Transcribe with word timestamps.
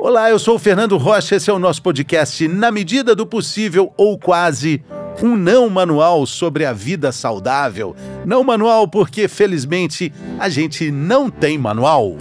Olá, 0.00 0.30
eu 0.30 0.38
sou 0.38 0.54
o 0.54 0.58
Fernando 0.60 0.96
Rocha, 0.96 1.34
esse 1.34 1.50
é 1.50 1.52
o 1.52 1.58
nosso 1.58 1.82
podcast 1.82 2.46
Na 2.46 2.70
Medida 2.70 3.16
do 3.16 3.26
Possível 3.26 3.92
ou 3.96 4.16
Quase, 4.16 4.80
um 5.20 5.36
não 5.36 5.68
manual 5.68 6.24
sobre 6.24 6.64
a 6.64 6.72
vida 6.72 7.10
saudável. 7.10 7.96
Não 8.24 8.44
manual 8.44 8.86
porque, 8.86 9.26
felizmente, 9.26 10.12
a 10.38 10.48
gente 10.48 10.92
não 10.92 11.28
tem 11.28 11.58
manual. 11.58 12.16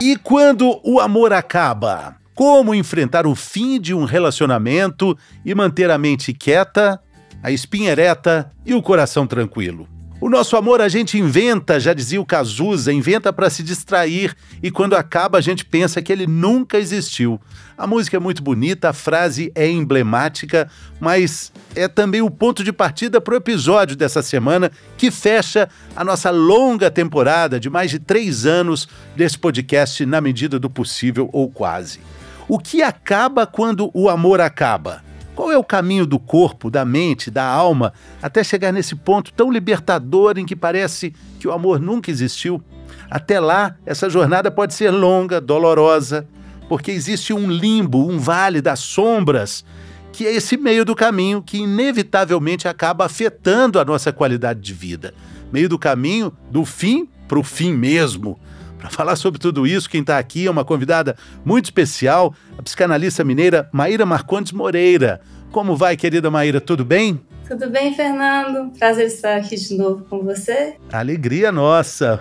E 0.00 0.16
quando 0.22 0.80
o 0.84 1.00
amor 1.00 1.32
acaba? 1.32 2.14
Como 2.32 2.72
enfrentar 2.72 3.26
o 3.26 3.34
fim 3.34 3.80
de 3.80 3.92
um 3.92 4.04
relacionamento 4.04 5.18
e 5.44 5.52
manter 5.52 5.90
a 5.90 5.98
mente 5.98 6.32
quieta, 6.32 7.00
a 7.42 7.50
espinha 7.50 7.90
ereta 7.90 8.52
e 8.64 8.72
o 8.72 8.80
coração 8.80 9.26
tranquilo? 9.26 9.91
O 10.22 10.30
nosso 10.30 10.56
amor 10.56 10.80
a 10.80 10.88
gente 10.88 11.18
inventa, 11.18 11.80
já 11.80 11.92
dizia 11.92 12.20
o 12.20 12.24
Cazuza, 12.24 12.92
inventa 12.92 13.32
para 13.32 13.50
se 13.50 13.60
distrair 13.60 14.36
e 14.62 14.70
quando 14.70 14.94
acaba 14.94 15.38
a 15.38 15.40
gente 15.40 15.64
pensa 15.64 16.00
que 16.00 16.12
ele 16.12 16.28
nunca 16.28 16.78
existiu. 16.78 17.40
A 17.76 17.88
música 17.88 18.18
é 18.18 18.20
muito 18.20 18.40
bonita, 18.40 18.90
a 18.90 18.92
frase 18.92 19.50
é 19.52 19.68
emblemática, 19.68 20.70
mas 21.00 21.52
é 21.74 21.88
também 21.88 22.22
o 22.22 22.30
ponto 22.30 22.62
de 22.62 22.72
partida 22.72 23.20
para 23.20 23.34
o 23.34 23.36
episódio 23.36 23.96
dessa 23.96 24.22
semana 24.22 24.70
que 24.96 25.10
fecha 25.10 25.68
a 25.96 26.04
nossa 26.04 26.30
longa 26.30 26.88
temporada 26.88 27.58
de 27.58 27.68
mais 27.68 27.90
de 27.90 27.98
três 27.98 28.46
anos 28.46 28.86
desse 29.16 29.36
podcast 29.36 30.06
na 30.06 30.20
medida 30.20 30.56
do 30.56 30.70
possível 30.70 31.28
ou 31.32 31.50
quase. 31.50 31.98
O 32.46 32.60
que 32.60 32.80
acaba 32.80 33.44
quando 33.44 33.90
o 33.92 34.08
amor 34.08 34.40
acaba? 34.40 35.02
Qual 35.34 35.50
é 35.50 35.56
o 35.56 35.64
caminho 35.64 36.06
do 36.06 36.18
corpo, 36.18 36.70
da 36.70 36.84
mente, 36.84 37.30
da 37.30 37.44
alma, 37.44 37.92
até 38.22 38.44
chegar 38.44 38.72
nesse 38.72 38.94
ponto 38.94 39.32
tão 39.32 39.50
libertador 39.50 40.38
em 40.38 40.44
que 40.44 40.54
parece 40.54 41.14
que 41.40 41.48
o 41.48 41.52
amor 41.52 41.80
nunca 41.80 42.10
existiu? 42.10 42.62
Até 43.10 43.40
lá, 43.40 43.76
essa 43.86 44.10
jornada 44.10 44.50
pode 44.50 44.74
ser 44.74 44.90
longa, 44.90 45.40
dolorosa, 45.40 46.26
porque 46.68 46.90
existe 46.90 47.32
um 47.32 47.50
limbo, 47.50 48.08
um 48.08 48.18
vale 48.18 48.60
das 48.60 48.80
sombras, 48.80 49.64
que 50.12 50.26
é 50.26 50.34
esse 50.34 50.56
meio 50.56 50.84
do 50.84 50.94
caminho 50.94 51.42
que 51.42 51.58
inevitavelmente 51.58 52.68
acaba 52.68 53.06
afetando 53.06 53.80
a 53.80 53.84
nossa 53.84 54.12
qualidade 54.12 54.60
de 54.60 54.74
vida. 54.74 55.14
Meio 55.50 55.68
do 55.68 55.78
caminho 55.78 56.32
do 56.50 56.64
fim 56.64 57.08
para 57.26 57.38
o 57.38 57.42
fim 57.42 57.72
mesmo. 57.72 58.38
Para 58.82 58.90
falar 58.90 59.14
sobre 59.14 59.38
tudo 59.38 59.64
isso, 59.64 59.88
quem 59.88 60.00
está 60.00 60.18
aqui 60.18 60.48
é 60.48 60.50
uma 60.50 60.64
convidada 60.64 61.14
muito 61.44 61.66
especial, 61.66 62.34
a 62.58 62.62
psicanalista 62.64 63.22
mineira 63.22 63.68
Maíra 63.70 64.04
Marcondes 64.04 64.50
Moreira. 64.50 65.20
Como 65.52 65.76
vai, 65.76 65.96
querida 65.96 66.32
Maíra? 66.32 66.60
Tudo 66.60 66.84
bem? 66.84 67.20
Tudo 67.46 67.70
bem, 67.70 67.94
Fernando? 67.94 68.76
Prazer 68.76 69.06
estar 69.06 69.36
aqui 69.36 69.54
de 69.54 69.76
novo 69.76 70.04
com 70.10 70.24
você. 70.24 70.74
Alegria 70.92 71.52
nossa. 71.52 72.18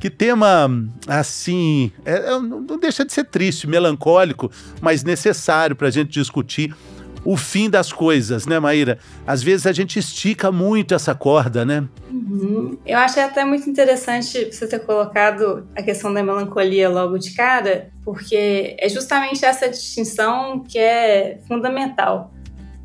Que 0.00 0.08
tema, 0.08 0.70
assim, 1.06 1.92
é, 2.06 2.32
é, 2.32 2.40
não 2.40 2.78
deixa 2.78 3.04
de 3.04 3.12
ser 3.12 3.24
triste, 3.24 3.66
melancólico, 3.66 4.50
mas 4.80 5.04
necessário 5.04 5.76
para 5.76 5.88
a 5.88 5.90
gente 5.90 6.08
discutir 6.08 6.74
o 7.24 7.36
fim 7.36 7.68
das 7.68 7.92
coisas, 7.92 8.46
né, 8.46 8.58
Maíra? 8.58 8.98
Às 9.26 9.42
vezes 9.42 9.66
a 9.66 9.72
gente 9.72 9.98
estica 9.98 10.50
muito 10.50 10.94
essa 10.94 11.14
corda, 11.14 11.64
né? 11.64 11.86
Uhum. 12.10 12.78
Eu 12.86 12.98
achei 12.98 13.22
até 13.22 13.44
muito 13.44 13.68
interessante 13.68 14.50
você 14.52 14.66
ter 14.66 14.80
colocado 14.80 15.66
a 15.76 15.82
questão 15.82 16.12
da 16.12 16.22
melancolia 16.22 16.88
logo 16.88 17.18
de 17.18 17.32
cara, 17.32 17.90
porque 18.04 18.76
é 18.78 18.88
justamente 18.88 19.44
essa 19.44 19.68
distinção 19.68 20.60
que 20.60 20.78
é 20.78 21.40
fundamental. 21.46 22.32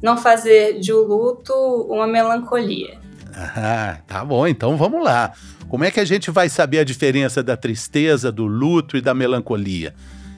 Não 0.01 0.17
fazer 0.17 0.79
de 0.79 0.91
o 0.91 1.01
luto 1.03 1.53
uma 1.89 2.07
melancolia. 2.07 2.99
Ah, 3.35 3.97
tá 4.05 4.23
bom, 4.23 4.45
então 4.45 4.77
vamos 4.77 5.03
lá. 5.03 5.31
Como 5.67 5.83
é 5.83 5.89
que 5.89 5.99
a 5.99 6.05
gente 6.05 6.29
vai 6.29 6.49
saber 6.49 6.79
a 6.79 6.83
diferença 6.83 7.41
da 7.41 7.57
tristeza, 7.57 8.31
do 8.31 8.45
luto 8.45 8.95
e 8.95 9.01
da 9.01 9.13
melancolia? 9.13 9.95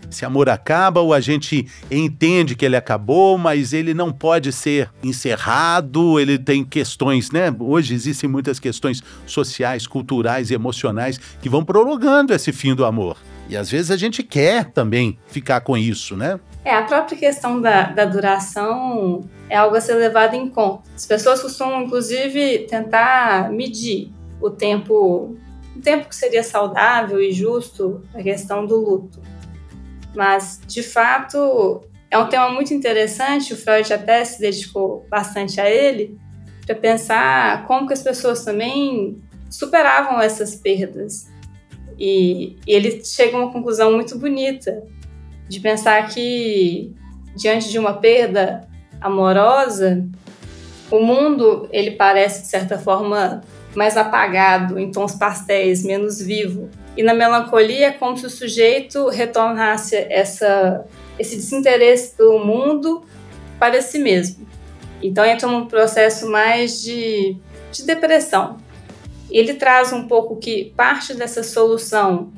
Esse 0.09 0.25
amor 0.25 0.49
acaba 0.49 1.01
ou 1.01 1.13
a 1.13 1.19
gente 1.19 1.67
entende 1.89 2.55
que 2.55 2.65
ele 2.65 2.75
acabou, 2.75 3.37
mas 3.37 3.73
ele 3.73 3.93
não 3.93 4.11
pode 4.11 4.51
ser 4.51 4.89
encerrado, 5.03 6.19
ele 6.19 6.37
tem 6.37 6.63
questões, 6.63 7.31
né? 7.31 7.53
Hoje 7.59 7.93
existem 7.93 8.29
muitas 8.29 8.59
questões 8.59 9.01
sociais, 9.25 9.87
culturais 9.87 10.51
e 10.51 10.53
emocionais 10.53 11.19
que 11.41 11.49
vão 11.49 11.63
prolongando 11.63 12.33
esse 12.33 12.51
fim 12.51 12.73
do 12.73 12.85
amor. 12.85 13.17
E 13.47 13.55
às 13.55 13.69
vezes 13.69 13.91
a 13.91 13.97
gente 13.97 14.23
quer 14.23 14.71
também 14.71 15.19
ficar 15.27 15.61
com 15.61 15.77
isso, 15.77 16.15
né? 16.15 16.39
É, 16.63 16.73
a 16.73 16.81
própria 16.81 17.17
questão 17.17 17.61
da, 17.61 17.83
da 17.83 18.05
duração 18.05 19.23
é 19.49 19.55
algo 19.55 19.75
a 19.75 19.81
ser 19.81 19.93
levado 19.93 20.33
em 20.33 20.49
conta. 20.49 20.83
As 20.95 21.05
pessoas 21.05 21.41
costumam, 21.41 21.83
inclusive, 21.83 22.65
tentar 22.67 23.51
medir 23.51 24.11
o 24.41 24.49
tempo, 24.49 25.37
o 25.75 25.81
tempo 25.81 26.09
que 26.09 26.15
seria 26.15 26.43
saudável 26.43 27.21
e 27.21 27.31
justo 27.31 28.01
a 28.15 28.23
questão 28.23 28.65
do 28.65 28.77
luto. 28.77 29.21
Mas, 30.15 30.61
de 30.65 30.81
fato, 30.81 31.81
é 32.09 32.17
um 32.17 32.27
tema 32.27 32.49
muito 32.49 32.73
interessante, 32.73 33.53
o 33.53 33.57
Freud 33.57 33.91
até 33.93 34.23
se 34.23 34.39
dedicou 34.39 35.05
bastante 35.09 35.59
a 35.59 35.69
ele, 35.69 36.17
para 36.65 36.75
pensar 36.75 37.65
como 37.65 37.87
que 37.87 37.93
as 37.93 38.01
pessoas 38.01 38.43
também 38.43 39.21
superavam 39.49 40.21
essas 40.21 40.55
perdas. 40.55 41.27
E, 41.99 42.57
e 42.65 42.73
ele 42.73 43.03
chega 43.03 43.37
a 43.37 43.41
uma 43.41 43.51
conclusão 43.51 43.93
muito 43.93 44.17
bonita, 44.17 44.83
de 45.47 45.59
pensar 45.59 46.07
que, 46.09 46.93
diante 47.35 47.69
de 47.69 47.77
uma 47.77 47.93
perda 47.93 48.67
amorosa, 48.99 50.07
o 50.89 50.99
mundo 50.99 51.67
ele 51.71 51.91
parece, 51.91 52.43
de 52.43 52.47
certa 52.47 52.77
forma, 52.77 53.41
mais 53.75 53.97
apagado, 53.97 54.79
em 54.79 54.89
tons 54.89 55.15
pastéis, 55.15 55.83
menos 55.83 56.21
vivo. 56.21 56.69
E 56.97 57.03
na 57.03 57.13
melancolia 57.13 57.87
é 57.87 57.91
como 57.91 58.17
se 58.17 58.25
o 58.25 58.29
sujeito 58.29 59.09
retornasse 59.09 59.95
essa, 60.09 60.85
esse 61.19 61.35
desinteresse 61.35 62.17
do 62.17 62.39
mundo 62.39 63.03
para 63.59 63.81
si 63.81 63.99
mesmo. 63.99 64.47
Então 65.01 65.25
entra 65.25 65.47
num 65.47 65.65
processo 65.65 66.29
mais 66.29 66.81
de, 66.81 67.35
de 67.71 67.83
depressão. 67.83 68.57
Ele 69.29 69.55
traz 69.55 69.91
um 69.91 70.07
pouco 70.07 70.37
que 70.37 70.73
parte 70.75 71.13
dessa 71.13 71.43
solução 71.43 72.31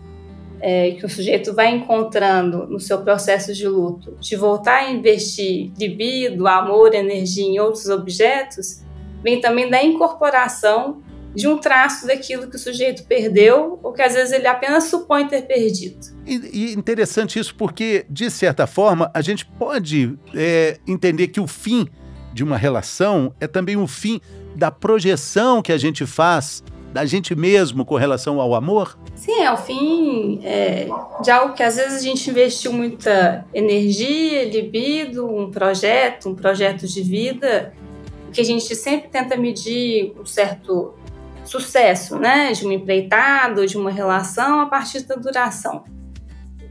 é, 0.59 0.91
que 0.91 1.05
o 1.05 1.09
sujeito 1.09 1.53
vai 1.53 1.69
encontrando 1.69 2.65
no 2.67 2.79
seu 2.79 2.99
processo 3.01 3.53
de 3.53 3.67
luto, 3.67 4.17
de 4.19 4.35
voltar 4.35 4.83
a 4.83 4.91
investir 4.91 5.71
libido, 5.77 6.47
amor, 6.47 6.95
energia 6.95 7.45
em 7.45 7.59
outros 7.59 7.87
objetos, 7.89 8.81
vem 9.21 9.39
também 9.39 9.69
da 9.69 9.83
incorporação 9.83 11.01
de 11.35 11.47
um 11.47 11.57
traço 11.57 12.07
daquilo 12.07 12.49
que 12.49 12.55
o 12.55 12.59
sujeito 12.59 13.03
perdeu 13.03 13.79
ou 13.83 13.93
que 13.93 14.01
às 14.01 14.13
vezes 14.13 14.33
ele 14.33 14.47
apenas 14.47 14.85
supõe 14.85 15.27
ter 15.27 15.43
perdido. 15.43 15.97
E, 16.25 16.71
e 16.71 16.73
interessante 16.73 17.39
isso 17.39 17.55
porque, 17.55 18.05
de 18.09 18.29
certa 18.29 18.65
forma, 18.65 19.11
a 19.13 19.21
gente 19.21 19.45
pode 19.45 20.17
é, 20.33 20.77
entender 20.87 21.27
que 21.27 21.39
o 21.39 21.47
fim 21.47 21.87
de 22.33 22.43
uma 22.43 22.57
relação 22.57 23.33
é 23.39 23.47
também 23.47 23.77
o 23.77 23.87
fim 23.87 24.19
da 24.55 24.71
projeção 24.71 25.61
que 25.61 25.71
a 25.71 25.77
gente 25.77 26.05
faz 26.05 26.63
da 26.93 27.05
gente 27.05 27.35
mesmo 27.35 27.85
com 27.85 27.95
relação 27.95 28.41
ao 28.41 28.55
amor? 28.55 28.97
Sim, 29.15 29.41
é 29.41 29.51
o 29.51 29.57
fim 29.57 30.39
é, 30.43 30.87
de 31.21 31.29
algo 31.29 31.53
que 31.53 31.61
às 31.61 31.75
vezes 31.75 31.99
a 31.99 32.03
gente 32.03 32.29
investiu 32.29 32.73
muita 32.73 33.45
energia, 33.53 34.45
libido, 34.45 35.27
um 35.27 35.51
projeto, 35.51 36.29
um 36.29 36.35
projeto 36.35 36.87
de 36.87 37.01
vida, 37.01 37.73
que 38.31 38.41
a 38.41 38.43
gente 38.43 38.75
sempre 38.75 39.09
tenta 39.09 39.35
medir 39.35 40.13
um 40.19 40.25
certo 40.25 40.93
sucesso, 41.47 42.17
né, 42.17 42.51
de 42.51 42.63
uma 42.63 42.73
empreitada, 42.73 43.65
de 43.65 43.77
uma 43.77 43.91
relação 43.91 44.61
a 44.61 44.65
partir 44.65 45.01
da 45.01 45.15
duração. 45.15 45.83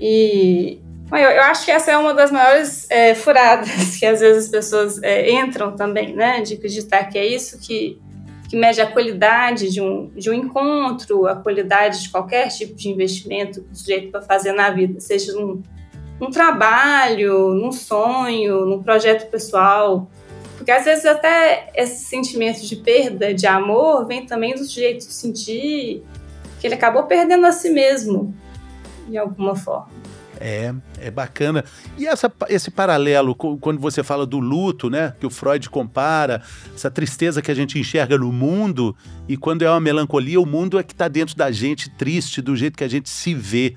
E 0.01 0.81
eu, 1.13 1.19
eu 1.19 1.43
acho 1.43 1.65
que 1.65 1.71
essa 1.71 1.93
é 1.93 1.97
uma 1.97 2.13
das 2.13 2.31
maiores 2.31 2.91
é, 2.91 3.15
furadas 3.15 3.97
que 3.97 4.05
às 4.05 4.21
vezes 4.21 4.45
as 4.45 4.51
pessoas 4.51 5.03
é, 5.03 5.31
entram 5.31 5.75
também, 5.75 6.15
né, 6.15 6.41
de 6.43 6.55
acreditar 6.55 7.05
que 7.05 7.17
é 7.17 7.27
isso 7.27 7.59
que, 7.61 8.01
que 8.49 8.57
mede 8.57 8.81
a 8.81 8.87
qualidade 8.87 9.71
de 9.71 9.81
um, 9.81 10.11
de 10.15 10.29
um 10.31 10.35
encontro, 10.35 11.27
a 11.27 11.37
qualidade 11.37 12.03
de 12.03 12.11
qualquer 12.11 12.49
tipo 12.49 12.75
de 12.75 12.89
investimento 12.89 13.63
que 13.63 13.73
o 13.73 13.77
sujeito 13.77 14.11
vai 14.11 14.23
fazer 14.23 14.53
na 14.53 14.71
vida, 14.71 14.99
seja 15.01 15.33
num, 15.33 15.63
num 16.21 16.31
trabalho, 16.31 17.55
num 17.55 17.73
sonho, 17.73 18.67
num 18.67 18.83
projeto 18.83 19.31
pessoal, 19.31 20.11
porque 20.67 20.73
às 20.73 20.85
vezes 20.85 21.07
até 21.07 21.71
esse 21.77 22.07
sentimento 22.07 22.67
de 22.67 22.75
perda, 22.75 23.33
de 23.33 23.47
amor, 23.47 24.05
vem 24.05 24.27
também 24.27 24.53
do 24.53 24.65
sujeito 24.65 25.05
sentir 25.05 26.03
que 26.59 26.67
ele 26.67 26.75
acabou 26.75 27.05
perdendo 27.05 27.47
a 27.47 27.53
si 27.53 27.71
mesmo, 27.71 28.35
de 29.09 29.17
alguma 29.17 29.55
forma. 29.55 29.87
É, 30.41 30.75
é 30.99 31.09
bacana. 31.09 31.65
E 31.97 32.05
essa, 32.05 32.33
esse 32.49 32.69
paralelo, 32.69 33.33
quando 33.37 33.79
você 33.79 34.03
fala 34.03 34.27
do 34.27 34.41
luto, 34.41 34.91
né? 34.91 35.15
Que 35.21 35.27
o 35.27 35.31
Freud 35.31 35.71
compara, 35.71 36.43
essa 36.75 36.91
tristeza 36.91 37.41
que 37.41 37.53
a 37.53 37.55
gente 37.55 37.79
enxerga 37.79 38.19
no 38.19 38.33
mundo, 38.33 38.97
e 39.29 39.37
quando 39.37 39.63
é 39.63 39.71
uma 39.71 39.79
melancolia, 39.79 40.41
o 40.41 40.45
mundo 40.45 40.81
é 40.81 40.83
que 40.83 40.95
está 40.95 41.07
dentro 41.07 41.37
da 41.37 41.53
gente, 41.53 41.91
triste, 41.91 42.43
do 42.43 42.57
jeito 42.57 42.77
que 42.77 42.83
a 42.83 42.91
gente 42.91 43.09
se 43.09 43.33
vê. 43.33 43.77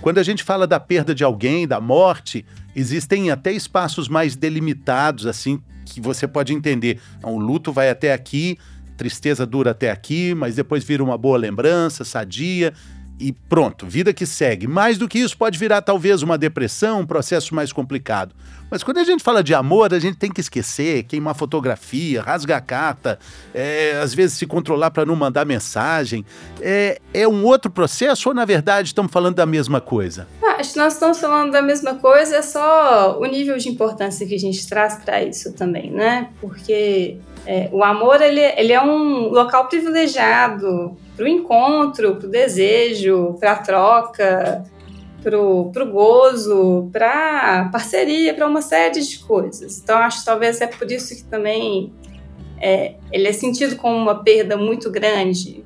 Quando 0.00 0.18
a 0.18 0.22
gente 0.22 0.44
fala 0.44 0.68
da 0.68 0.78
perda 0.78 1.12
de 1.12 1.24
alguém, 1.24 1.66
da 1.66 1.80
morte, 1.80 2.46
existem 2.76 3.28
até 3.28 3.50
espaços 3.50 4.08
mais 4.08 4.36
delimitados, 4.36 5.26
assim, 5.26 5.60
que 5.88 6.00
você 6.00 6.26
pode 6.26 6.52
entender. 6.52 7.00
Então, 7.18 7.34
o 7.34 7.38
luto 7.38 7.72
vai 7.72 7.90
até 7.90 8.12
aqui, 8.12 8.58
tristeza 8.96 9.46
dura 9.46 9.70
até 9.70 9.90
aqui, 9.90 10.34
mas 10.34 10.56
depois 10.56 10.84
vira 10.84 11.02
uma 11.02 11.16
boa 11.16 11.38
lembrança, 11.38 12.04
sadia 12.04 12.72
e 13.20 13.32
pronto, 13.32 13.86
vida 13.86 14.12
que 14.12 14.24
segue. 14.24 14.66
Mais 14.66 14.96
do 14.96 15.08
que 15.08 15.18
isso, 15.18 15.36
pode 15.36 15.58
virar 15.58 15.82
talvez 15.82 16.22
uma 16.22 16.38
depressão, 16.38 17.00
um 17.00 17.06
processo 17.06 17.54
mais 17.54 17.72
complicado. 17.72 18.34
Mas 18.70 18.82
quando 18.82 18.98
a 18.98 19.04
gente 19.04 19.22
fala 19.22 19.42
de 19.42 19.54
amor, 19.54 19.94
a 19.94 19.98
gente 19.98 20.16
tem 20.16 20.30
que 20.30 20.40
esquecer, 20.40 21.04
queimar 21.04 21.34
fotografia, 21.34 22.20
rasgar 22.20 22.62
carta, 22.64 23.18
é, 23.54 23.98
às 24.02 24.12
vezes 24.14 24.36
se 24.36 24.46
controlar 24.46 24.90
para 24.90 25.06
não 25.06 25.16
mandar 25.16 25.46
mensagem. 25.46 26.24
É, 26.60 27.00
é 27.14 27.26
um 27.26 27.44
outro 27.44 27.70
processo 27.70 28.28
ou, 28.28 28.34
na 28.34 28.44
verdade, 28.44 28.88
estamos 28.88 29.10
falando 29.10 29.36
da 29.36 29.46
mesma 29.46 29.80
coisa? 29.80 30.28
Ah, 30.42 30.56
acho 30.60 30.72
que 30.72 30.78
nós 30.78 30.94
estamos 30.94 31.18
falando 31.18 31.50
da 31.50 31.62
mesma 31.62 31.94
coisa, 31.94 32.36
é 32.36 32.42
só 32.42 33.18
o 33.18 33.24
nível 33.24 33.56
de 33.56 33.68
importância 33.68 34.26
que 34.26 34.34
a 34.34 34.38
gente 34.38 34.66
traz 34.68 34.96
para 34.96 35.22
isso 35.22 35.52
também, 35.54 35.90
né? 35.90 36.28
Porque 36.40 37.16
é, 37.46 37.70
o 37.72 37.82
amor 37.82 38.20
ele, 38.20 38.40
ele 38.40 38.72
é 38.72 38.82
um 38.82 39.28
local 39.28 39.68
privilegiado 39.68 40.94
para 41.16 41.24
o 41.24 41.28
encontro, 41.28 42.16
para 42.16 42.26
o 42.26 42.30
desejo, 42.30 43.36
para 43.40 43.52
a 43.52 43.56
troca, 43.56 44.64
para 45.22 45.38
o 45.38 45.90
gozo, 45.90 46.88
para 46.92 47.68
parceria, 47.72 48.34
para 48.34 48.46
uma 48.46 48.62
série 48.62 49.00
de 49.00 49.18
coisas. 49.18 49.78
Então, 49.78 49.98
acho 49.98 50.20
que 50.20 50.24
talvez 50.24 50.60
é 50.60 50.66
por 50.66 50.90
isso 50.90 51.14
que 51.16 51.24
também 51.24 51.92
é, 52.60 52.94
ele 53.12 53.28
é 53.28 53.32
sentido 53.32 53.76
como 53.76 53.96
uma 53.96 54.22
perda 54.22 54.56
muito 54.56 54.90
grande, 54.90 55.64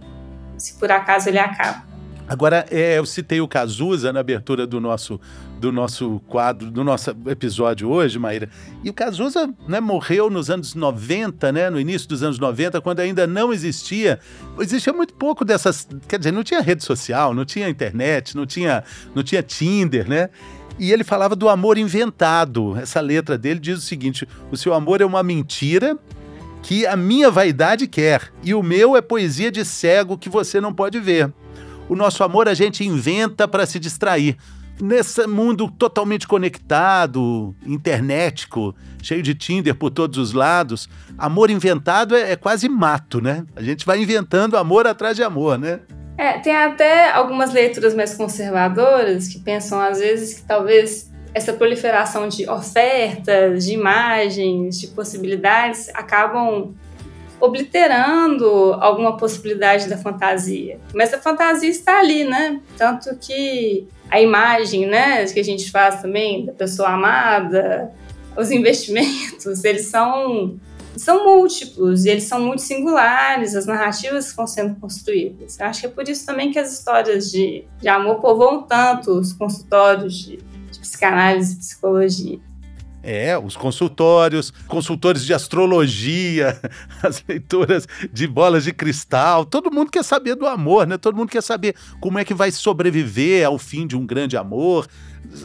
se 0.56 0.78
por 0.78 0.90
acaso 0.90 1.28
ele 1.28 1.38
acaba. 1.38 1.84
Agora, 2.26 2.64
é, 2.70 2.98
eu 2.98 3.04
citei 3.04 3.40
o 3.40 3.48
Cazuza 3.48 4.12
na 4.12 4.20
abertura 4.20 4.66
do 4.66 4.80
nosso, 4.80 5.20
do 5.62 5.70
nosso 5.70 6.20
quadro, 6.26 6.72
do 6.72 6.82
nosso 6.82 7.10
episódio 7.26 7.88
hoje, 7.88 8.18
Maíra. 8.18 8.50
E 8.82 8.90
o 8.90 8.92
Cazuza 8.92 9.48
né, 9.68 9.78
morreu 9.78 10.28
nos 10.28 10.50
anos 10.50 10.74
90, 10.74 11.52
né, 11.52 11.70
no 11.70 11.78
início 11.78 12.08
dos 12.08 12.20
anos 12.20 12.36
90, 12.36 12.80
quando 12.80 12.98
ainda 12.98 13.28
não 13.28 13.52
existia. 13.52 14.18
Existia 14.58 14.92
muito 14.92 15.14
pouco 15.14 15.44
dessas. 15.44 15.86
Quer 16.08 16.18
dizer, 16.18 16.32
não 16.32 16.42
tinha 16.42 16.60
rede 16.60 16.82
social, 16.82 17.32
não 17.32 17.44
tinha 17.44 17.68
internet, 17.68 18.36
não 18.36 18.44
tinha, 18.44 18.82
não 19.14 19.22
tinha 19.22 19.40
Tinder, 19.40 20.08
né? 20.08 20.30
E 20.80 20.90
ele 20.90 21.04
falava 21.04 21.36
do 21.36 21.48
amor 21.48 21.78
inventado. 21.78 22.76
Essa 22.76 23.00
letra 23.00 23.38
dele 23.38 23.60
diz 23.60 23.78
o 23.78 23.82
seguinte: 23.82 24.26
o 24.50 24.56
seu 24.56 24.74
amor 24.74 25.00
é 25.00 25.04
uma 25.04 25.22
mentira 25.22 25.96
que 26.60 26.84
a 26.86 26.96
minha 26.96 27.30
vaidade 27.30 27.86
quer, 27.86 28.32
e 28.42 28.52
o 28.52 28.64
meu 28.64 28.96
é 28.96 29.00
poesia 29.00 29.50
de 29.52 29.64
cego 29.64 30.18
que 30.18 30.28
você 30.28 30.60
não 30.60 30.74
pode 30.74 30.98
ver. 30.98 31.32
O 31.88 31.94
nosso 31.94 32.24
amor 32.24 32.48
a 32.48 32.54
gente 32.54 32.84
inventa 32.84 33.46
para 33.46 33.64
se 33.64 33.78
distrair. 33.78 34.36
Nesse 34.82 35.28
mundo 35.28 35.70
totalmente 35.70 36.26
conectado, 36.26 37.54
internetico, 37.64 38.74
cheio 39.00 39.22
de 39.22 39.32
Tinder 39.32 39.76
por 39.76 39.90
todos 39.90 40.18
os 40.18 40.32
lados, 40.32 40.88
amor 41.16 41.50
inventado 41.50 42.16
é, 42.16 42.32
é 42.32 42.36
quase 42.36 42.68
mato, 42.68 43.20
né? 43.20 43.46
A 43.54 43.62
gente 43.62 43.86
vai 43.86 44.00
inventando 44.00 44.56
amor 44.56 44.88
atrás 44.88 45.14
de 45.14 45.22
amor, 45.22 45.56
né? 45.56 45.78
É, 46.18 46.40
tem 46.40 46.56
até 46.56 47.12
algumas 47.12 47.52
leituras 47.52 47.94
mais 47.94 48.14
conservadoras 48.14 49.28
que 49.28 49.38
pensam, 49.38 49.80
às 49.80 50.00
vezes, 50.00 50.40
que 50.40 50.42
talvez 50.48 51.12
essa 51.32 51.52
proliferação 51.52 52.26
de 52.26 52.50
ofertas, 52.50 53.64
de 53.64 53.74
imagens, 53.74 54.80
de 54.80 54.88
possibilidades 54.88 55.90
acabam 55.94 56.74
obliterando 57.38 58.74
alguma 58.80 59.16
possibilidade 59.16 59.88
da 59.88 59.96
fantasia. 59.96 60.80
Mas 60.92 61.14
a 61.14 61.18
fantasia 61.18 61.70
está 61.70 62.00
ali, 62.00 62.24
né? 62.24 62.60
Tanto 62.76 63.16
que 63.20 63.86
a 64.12 64.20
imagem, 64.20 64.86
né, 64.86 65.24
que 65.24 65.40
a 65.40 65.42
gente 65.42 65.70
faz 65.70 66.02
também 66.02 66.44
da 66.44 66.52
pessoa 66.52 66.90
amada, 66.90 67.90
os 68.36 68.50
investimentos, 68.50 69.64
eles 69.64 69.86
são 69.86 70.60
são 70.94 71.24
múltiplos 71.24 72.04
e 72.04 72.10
eles 72.10 72.24
são 72.24 72.38
muito 72.38 72.60
singulares, 72.60 73.56
as 73.56 73.64
narrativas 73.64 74.24
que 74.24 74.30
estão 74.32 74.46
sendo 74.46 74.78
construídas. 74.78 75.58
Eu 75.58 75.64
acho 75.64 75.80
que 75.80 75.86
é 75.86 75.88
por 75.88 76.06
isso 76.06 76.26
também 76.26 76.52
que 76.52 76.58
as 76.58 76.70
histórias 76.70 77.30
de, 77.30 77.64
de 77.80 77.88
amor 77.88 78.16
povoam 78.16 78.64
tanto 78.64 79.12
os 79.12 79.32
consultórios 79.32 80.18
de, 80.18 80.36
de 80.36 80.78
psicanálise 80.78 81.54
e 81.54 81.58
psicologia. 81.60 82.38
É, 83.02 83.36
os 83.36 83.56
consultórios, 83.56 84.52
consultores 84.68 85.24
de 85.24 85.34
astrologia, 85.34 86.60
as 87.02 87.22
leituras 87.26 87.88
de 88.12 88.26
bolas 88.28 88.62
de 88.64 88.72
cristal, 88.72 89.44
todo 89.44 89.72
mundo 89.72 89.90
quer 89.90 90.04
saber 90.04 90.36
do 90.36 90.46
amor, 90.46 90.86
né? 90.86 90.96
Todo 90.96 91.16
mundo 91.16 91.28
quer 91.28 91.42
saber 91.42 91.74
como 92.00 92.18
é 92.18 92.24
que 92.24 92.32
vai 92.32 92.52
sobreviver 92.52 93.44
ao 93.46 93.58
fim 93.58 93.86
de 93.86 93.96
um 93.96 94.06
grande 94.06 94.36
amor. 94.36 94.86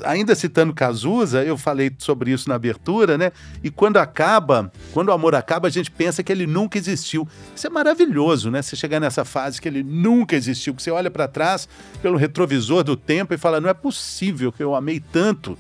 Ainda 0.04 0.36
citando 0.36 0.74
Cazuza, 0.74 1.44
eu 1.44 1.58
falei 1.58 1.92
sobre 1.98 2.32
isso 2.32 2.50
na 2.50 2.56
abertura, 2.56 3.18
né? 3.18 3.32
E 3.64 3.72
quando 3.72 3.98
acaba, 3.98 4.72
quando 4.94 5.10
o 5.10 5.12
amor 5.12 5.34
acaba, 5.34 5.68
a 5.68 5.72
gente 5.72 5.90
pensa 5.90 6.22
que 6.22 6.32
ele 6.32 6.46
nunca 6.46 6.78
existiu. 6.78 7.28
Isso 7.56 7.66
é 7.66 7.70
maravilhoso, 7.70 8.52
né? 8.52 8.62
Você 8.62 8.76
chegar 8.76 9.00
nessa 9.00 9.24
fase 9.24 9.62
que 9.62 9.68
ele 9.68 9.84
nunca 9.84 10.36
existiu, 10.36 10.76
que 10.76 10.84
você 10.84 10.92
olha 10.92 11.10
para 11.10 11.28
trás 11.28 11.68
pelo 12.02 12.18
retrovisor 12.18 12.84
do 12.84 12.96
tempo 12.96 13.34
e 13.34 13.38
fala: 13.38 13.62
não 13.62 13.70
é 13.70 13.74
possível 13.74 14.52
que 14.52 14.62
eu 14.62 14.76
amei 14.76 15.00
tanto 15.00 15.58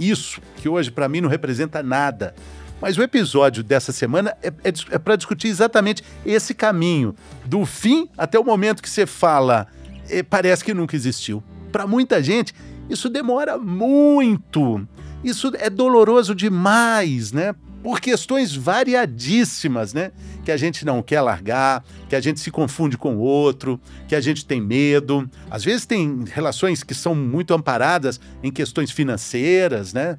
isso, 0.00 0.40
que 0.56 0.68
hoje 0.68 0.90
para 0.90 1.08
mim 1.08 1.20
não 1.20 1.28
representa 1.28 1.82
nada. 1.82 2.34
Mas 2.80 2.96
o 2.96 3.02
episódio 3.02 3.62
dessa 3.62 3.92
semana 3.92 4.34
é, 4.42 4.48
é, 4.48 4.72
é 4.90 4.98
para 4.98 5.16
discutir 5.16 5.48
exatamente 5.48 6.02
esse 6.24 6.54
caminho, 6.54 7.14
do 7.44 7.66
fim 7.66 8.08
até 8.16 8.38
o 8.38 8.44
momento 8.44 8.82
que 8.82 8.88
você 8.88 9.04
fala, 9.04 9.66
é, 10.08 10.22
parece 10.22 10.64
que 10.64 10.72
nunca 10.72 10.96
existiu. 10.96 11.42
Para 11.70 11.86
muita 11.86 12.22
gente, 12.22 12.54
isso 12.88 13.08
demora 13.10 13.58
muito. 13.58 14.86
Isso 15.22 15.52
é 15.58 15.68
doloroso 15.68 16.34
demais, 16.34 17.32
né? 17.32 17.54
Por 17.82 18.00
questões 18.00 18.54
variadíssimas, 18.54 19.94
né? 19.94 20.12
Que 20.44 20.52
a 20.52 20.56
gente 20.56 20.84
não 20.84 21.02
quer 21.02 21.20
largar, 21.20 21.84
que 22.08 22.16
a 22.16 22.20
gente 22.20 22.40
se 22.40 22.50
confunde 22.50 22.96
com 22.96 23.16
o 23.16 23.20
outro, 23.20 23.80
que 24.06 24.14
a 24.14 24.20
gente 24.20 24.44
tem 24.44 24.60
medo. 24.60 25.28
Às 25.50 25.64
vezes 25.64 25.86
tem 25.86 26.24
relações 26.32 26.82
que 26.82 26.94
são 26.94 27.14
muito 27.14 27.54
amparadas 27.54 28.20
em 28.42 28.50
questões 28.50 28.90
financeiras, 28.90 29.92
né? 29.92 30.18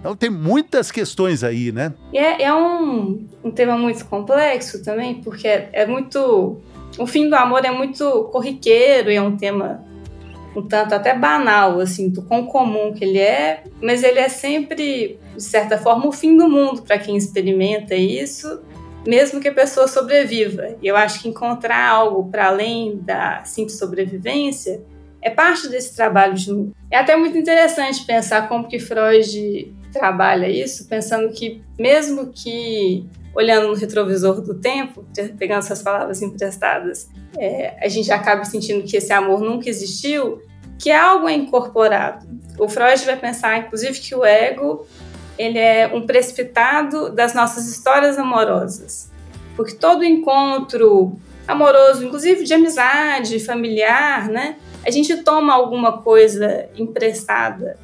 Então 0.00 0.14
tem 0.14 0.30
muitas 0.30 0.90
questões 0.90 1.42
aí, 1.42 1.72
né? 1.72 1.92
É, 2.12 2.44
é 2.44 2.54
um, 2.54 3.26
um 3.42 3.50
tema 3.50 3.76
muito 3.76 4.04
complexo 4.04 4.82
também, 4.82 5.16
porque 5.22 5.48
é, 5.48 5.70
é 5.72 5.86
muito. 5.86 6.58
O 6.98 7.06
fim 7.06 7.28
do 7.28 7.34
amor 7.34 7.64
é 7.64 7.70
muito 7.70 8.24
corriqueiro 8.32 9.10
e 9.10 9.16
é 9.16 9.22
um 9.22 9.36
tema 9.36 9.84
um 10.56 10.62
tanto 10.62 10.94
até 10.94 11.14
banal, 11.14 11.80
assim, 11.80 12.08
do 12.08 12.22
quão 12.22 12.46
comum 12.46 12.92
que 12.92 13.04
ele 13.04 13.18
é, 13.18 13.62
mas 13.82 14.02
ele 14.02 14.18
é 14.18 14.28
sempre, 14.28 15.18
de 15.36 15.42
certa 15.42 15.78
forma, 15.78 16.06
o 16.06 16.12
fim 16.12 16.36
do 16.36 16.48
mundo 16.48 16.82
para 16.82 16.98
quem 16.98 17.16
experimenta 17.16 17.94
isso, 17.94 18.60
mesmo 19.06 19.40
que 19.40 19.48
a 19.48 19.54
pessoa 19.54 19.86
sobreviva. 19.86 20.76
E 20.82 20.86
eu 20.86 20.96
acho 20.96 21.22
que 21.22 21.28
encontrar 21.28 21.88
algo 21.88 22.30
para 22.30 22.46
além 22.46 22.98
da 22.98 23.44
simples 23.44 23.78
sobrevivência 23.78 24.82
é 25.20 25.30
parte 25.30 25.68
desse 25.68 25.94
trabalho 25.94 26.34
de 26.34 26.50
luto. 26.50 26.76
É 26.90 26.98
até 26.98 27.16
muito 27.16 27.36
interessante 27.36 28.04
pensar 28.04 28.48
como 28.48 28.68
que 28.68 28.78
Freud 28.78 29.74
trabalha 29.92 30.48
isso, 30.48 30.86
pensando 30.88 31.32
que 31.32 31.62
mesmo 31.78 32.32
que 32.32 33.06
olhando 33.38 33.68
no 33.68 33.74
retrovisor 33.74 34.40
do 34.40 34.52
tempo, 34.52 35.06
pegando 35.38 35.60
essas 35.60 35.80
palavras 35.80 36.20
emprestadas, 36.20 37.08
é, 37.38 37.76
a 37.80 37.86
gente 37.86 38.10
acaba 38.10 38.44
sentindo 38.44 38.82
que 38.82 38.96
esse 38.96 39.12
amor 39.12 39.40
nunca 39.40 39.68
existiu, 39.68 40.42
que 40.76 40.90
algo 40.90 41.28
é 41.28 41.34
incorporado. 41.34 42.26
O 42.58 42.68
Freud 42.68 43.04
vai 43.06 43.16
pensar, 43.16 43.56
inclusive, 43.58 44.00
que 44.00 44.12
o 44.12 44.24
ego 44.24 44.84
ele 45.38 45.56
é 45.56 45.86
um 45.94 46.04
precipitado 46.04 47.10
das 47.10 47.32
nossas 47.32 47.68
histórias 47.68 48.18
amorosas, 48.18 49.08
porque 49.54 49.76
todo 49.76 50.04
encontro 50.04 51.16
amoroso, 51.46 52.04
inclusive 52.04 52.42
de 52.42 52.52
amizade, 52.52 53.38
familiar, 53.38 54.28
né, 54.28 54.56
a 54.84 54.90
gente 54.90 55.16
toma 55.18 55.54
alguma 55.54 56.02
coisa 56.02 56.68
emprestada 56.76 57.78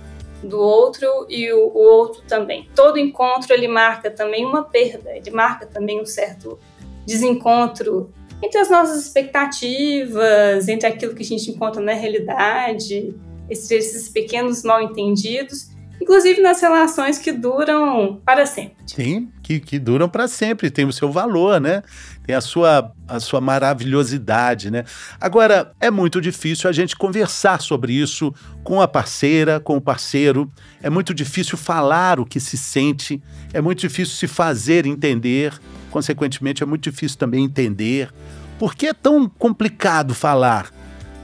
do 0.44 0.58
outro 0.58 1.26
e 1.28 1.52
o, 1.52 1.68
o, 1.68 1.78
outro 1.78 2.22
também. 2.28 2.68
Todo 2.74 2.98
encontro 2.98 3.52
ele 3.52 3.68
marca 3.68 4.10
também 4.10 4.44
uma 4.44 4.62
perda, 4.62 5.10
ele 5.10 5.30
marca 5.30 5.66
também 5.66 6.00
um 6.00 6.06
certo 6.06 6.58
desencontro 7.06 8.12
entre 8.42 8.58
as 8.58 8.68
nossas 8.68 9.06
expectativas, 9.06 10.68
entre 10.68 10.86
aquilo 10.86 11.14
que 11.14 11.22
a 11.22 11.26
gente 11.26 11.50
encontra 11.50 11.80
na 11.80 11.92
realidade, 11.92 13.14
esses 13.48 14.08
pequenos 14.08 14.62
mal 14.62 14.82
entendidos, 14.82 15.70
inclusive 16.00 16.40
nas 16.40 16.60
relações 16.60 17.18
que 17.18 17.32
duram 17.32 18.20
para 18.24 18.46
sempre. 18.46 18.76
Sim, 18.86 19.28
que, 19.42 19.60
que 19.60 19.78
duram 19.78 20.08
para 20.08 20.28
sempre, 20.28 20.70
tem 20.70 20.84
o 20.84 20.92
seu 20.92 21.10
valor, 21.10 21.60
né? 21.60 21.82
Tem 22.26 22.34
a 22.34 22.40
sua, 22.40 22.92
a 23.06 23.20
sua 23.20 23.40
maravilhosidade, 23.40 24.70
né? 24.70 24.84
Agora, 25.20 25.72
é 25.80 25.90
muito 25.90 26.20
difícil 26.20 26.68
a 26.68 26.72
gente 26.72 26.96
conversar 26.96 27.60
sobre 27.60 27.92
isso 27.92 28.32
com 28.62 28.80
a 28.80 28.88
parceira, 28.88 29.60
com 29.60 29.76
o 29.76 29.80
parceiro. 29.80 30.50
É 30.82 30.90
muito 30.90 31.14
difícil 31.14 31.56
falar 31.56 32.20
o 32.20 32.26
que 32.26 32.40
se 32.40 32.56
sente, 32.56 33.22
é 33.52 33.60
muito 33.60 33.80
difícil 33.80 34.14
se 34.14 34.26
fazer 34.26 34.86
entender, 34.86 35.52
consequentemente, 35.90 36.62
é 36.62 36.66
muito 36.66 36.90
difícil 36.90 37.18
também 37.18 37.44
entender. 37.44 38.10
Por 38.58 38.74
que 38.74 38.86
é 38.86 38.94
tão 38.94 39.28
complicado 39.28 40.14
falar 40.14 40.70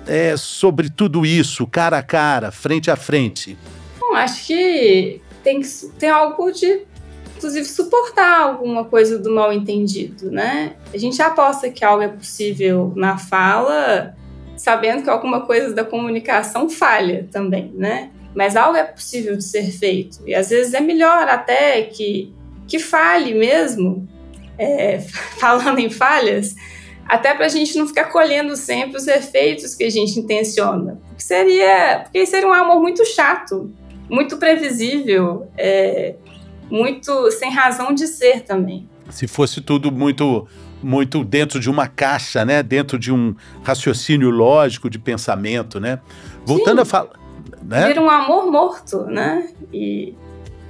é, 0.07 0.37
sobre 0.37 0.91
tudo 0.91 1.25
isso, 1.25 1.67
cara 1.67 1.99
a 1.99 2.03
cara, 2.03 2.51
frente 2.51 2.91
a 2.91 2.97
frente? 2.97 3.57
Bom, 4.11 4.17
acho 4.17 4.45
que 4.45 5.21
tem, 5.45 5.61
tem 5.97 6.11
algo 6.11 6.51
de 6.51 6.83
inclusive, 7.37 7.65
suportar 7.65 8.41
alguma 8.43 8.85
coisa 8.85 9.19
do 9.19 9.33
mal 9.33 9.53
entendido, 9.53 10.31
né? 10.33 10.75
A 10.93 10.99
gente 10.99 11.23
aposta 11.23 11.71
que 11.71 11.85
algo 11.85 12.03
é 12.03 12.09
possível 12.09 12.93
na 12.97 13.17
fala, 13.17 14.15
sabendo 14.57 15.05
que 15.05 15.09
alguma 15.09 15.47
coisa 15.47 15.73
da 15.73 15.85
comunicação 15.85 16.69
falha 16.69 17.29
também, 17.31 17.73
né? 17.75 18.11
Mas 18.35 18.57
algo 18.57 18.77
é 18.77 18.83
possível 18.83 19.37
de 19.37 19.45
ser 19.45 19.71
feito. 19.71 20.19
E 20.27 20.35
às 20.35 20.51
vezes 20.51 20.75
é 20.75 20.81
melhor 20.81 21.29
até 21.29 21.83
que, 21.83 22.35
que 22.67 22.81
fale 22.81 23.33
mesmo, 23.33 24.09
é, 24.59 24.99
falando 25.39 25.79
em 25.79 25.89
falhas, 25.89 26.57
até 27.07 27.33
para 27.33 27.47
a 27.47 27.49
gente 27.49 27.79
não 27.79 27.87
ficar 27.87 28.07
colhendo 28.07 28.57
sempre 28.57 28.97
os 28.97 29.07
efeitos 29.07 29.75
que 29.75 29.85
a 29.85 29.91
gente 29.91 30.19
intenciona. 30.19 31.01
Porque 31.07 31.23
seria, 31.23 32.01
porque 32.03 32.27
seria 32.27 32.49
um 32.49 32.53
amor 32.53 32.81
muito 32.83 33.05
chato, 33.07 33.73
muito 34.11 34.37
previsível, 34.37 35.49
é, 35.57 36.17
muito 36.71 37.31
sem 37.31 37.51
razão 37.51 37.95
de 37.95 38.07
ser 38.07 38.43
também. 38.43 38.89
Se 39.09 39.27
fosse 39.27 39.61
tudo 39.61 39.91
muito 39.91 40.47
muito 40.83 41.23
dentro 41.23 41.61
de 41.61 41.69
uma 41.69 41.87
caixa, 41.87 42.45
né? 42.45 42.63
Dentro 42.63 42.99
de 42.99 43.13
um 43.13 43.35
raciocínio 43.63 44.31
lógico 44.31 44.89
de 44.89 44.99
pensamento, 44.99 45.79
né? 45.79 46.01
Voltando 46.45 46.77
Sim. 46.77 46.83
a 46.83 46.85
falar, 46.85 47.11
né? 47.63 47.87
Vira 47.87 48.01
um 48.01 48.09
amor 48.09 48.51
morto, 48.51 49.05
né? 49.05 49.49
E 49.73 50.15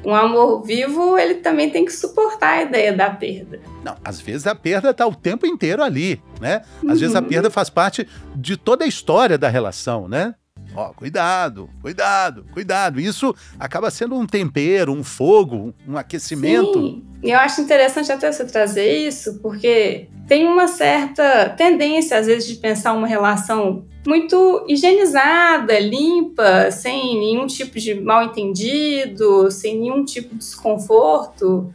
um 0.05 0.15
amor 0.15 0.63
vivo, 0.63 1.19
ele 1.19 1.37
também 1.37 1.71
tem 1.71 1.85
que 1.85 1.93
suportar 1.93 2.59
a 2.59 2.63
ideia 2.63 2.93
da 2.93 3.11
perda. 3.11 3.61
Não, 3.85 3.97
às 4.05 4.21
vezes 4.21 4.47
a 4.47 4.55
perda 4.55 4.91
está 4.91 5.07
o 5.07 5.15
tempo 5.15 5.47
inteiro 5.47 5.83
ali, 5.83 6.21
né? 6.41 6.63
Às 6.79 6.83
uhum. 6.83 6.97
vezes 6.97 7.15
a 7.15 7.21
uhum. 7.21 7.29
perda 7.29 7.51
faz 7.51 7.71
parte 7.71 8.09
de 8.35 8.57
toda 8.57 8.85
a 8.85 8.89
história 8.89 9.37
da 9.37 9.49
relação, 9.49 10.09
né? 10.09 10.35
Ó, 10.75 10.93
cuidado, 10.93 11.69
cuidado, 11.83 12.45
cuidado. 12.53 13.01
Isso 13.01 13.35
acaba 13.59 13.91
sendo 13.91 14.15
um 14.15 14.27
tempero, 14.27 14.93
um 14.93 15.03
fogo, 15.03 15.75
um 15.87 15.97
aquecimento. 15.97 16.81
Sim. 16.81 17.05
Eu 17.23 17.39
acho 17.39 17.61
interessante 17.61 18.11
até 18.11 18.31
você 18.31 18.45
trazer 18.45 19.07
isso, 19.07 19.41
porque 19.41 20.09
tem 20.27 20.47
uma 20.47 20.69
certa 20.69 21.51
tendência, 21.51 22.17
às 22.17 22.27
vezes, 22.27 22.49
de 22.49 22.55
pensar 22.55 22.93
uma 22.93 23.07
relação 23.07 23.85
muito 24.07 24.65
higienizada, 24.69 25.79
limpa, 25.79 26.71
sem 26.71 27.19
nenhum 27.19 27.47
tipo 27.47 27.79
de 27.79 28.01
mal 28.01 28.25
entendido, 28.25 29.51
sem 29.51 29.79
nenhum 29.79 30.05
tipo 30.05 30.35
de 30.35 30.39
desconforto. 30.39 31.75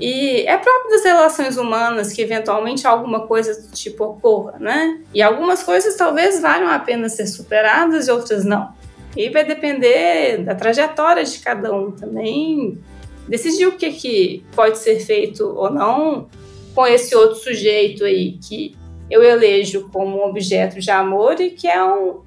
E 0.00 0.46
é 0.46 0.56
próprio 0.56 0.90
das 0.90 1.04
relações 1.04 1.56
humanas 1.56 2.12
que 2.12 2.22
eventualmente 2.22 2.86
alguma 2.86 3.26
coisa 3.26 3.60
do 3.60 3.72
tipo 3.72 4.04
ocorra, 4.04 4.58
né? 4.58 5.00
E 5.12 5.20
algumas 5.22 5.62
coisas 5.62 5.96
talvez 5.96 6.40
valham 6.40 6.68
a 6.68 6.78
pena 6.78 7.08
ser 7.08 7.26
superadas 7.26 8.06
e 8.06 8.10
outras 8.10 8.44
não. 8.44 8.72
E 9.16 9.28
vai 9.30 9.44
depender 9.44 10.38
da 10.44 10.54
trajetória 10.54 11.24
de 11.24 11.38
cada 11.40 11.74
um 11.74 11.90
também. 11.90 12.78
Decidir 13.28 13.66
o 13.66 13.72
que, 13.72 13.90
que 13.92 14.44
pode 14.54 14.78
ser 14.78 15.00
feito 15.00 15.44
ou 15.44 15.70
não 15.70 16.28
com 16.74 16.86
esse 16.86 17.14
outro 17.14 17.36
sujeito 17.36 18.04
aí 18.04 18.38
que 18.38 18.76
eu 19.10 19.22
elejo 19.22 19.88
como 19.92 20.18
um 20.18 20.24
objeto 20.28 20.78
de 20.78 20.90
amor 20.90 21.40
e 21.40 21.50
que 21.50 21.66
é 21.66 21.82
um 21.82 22.20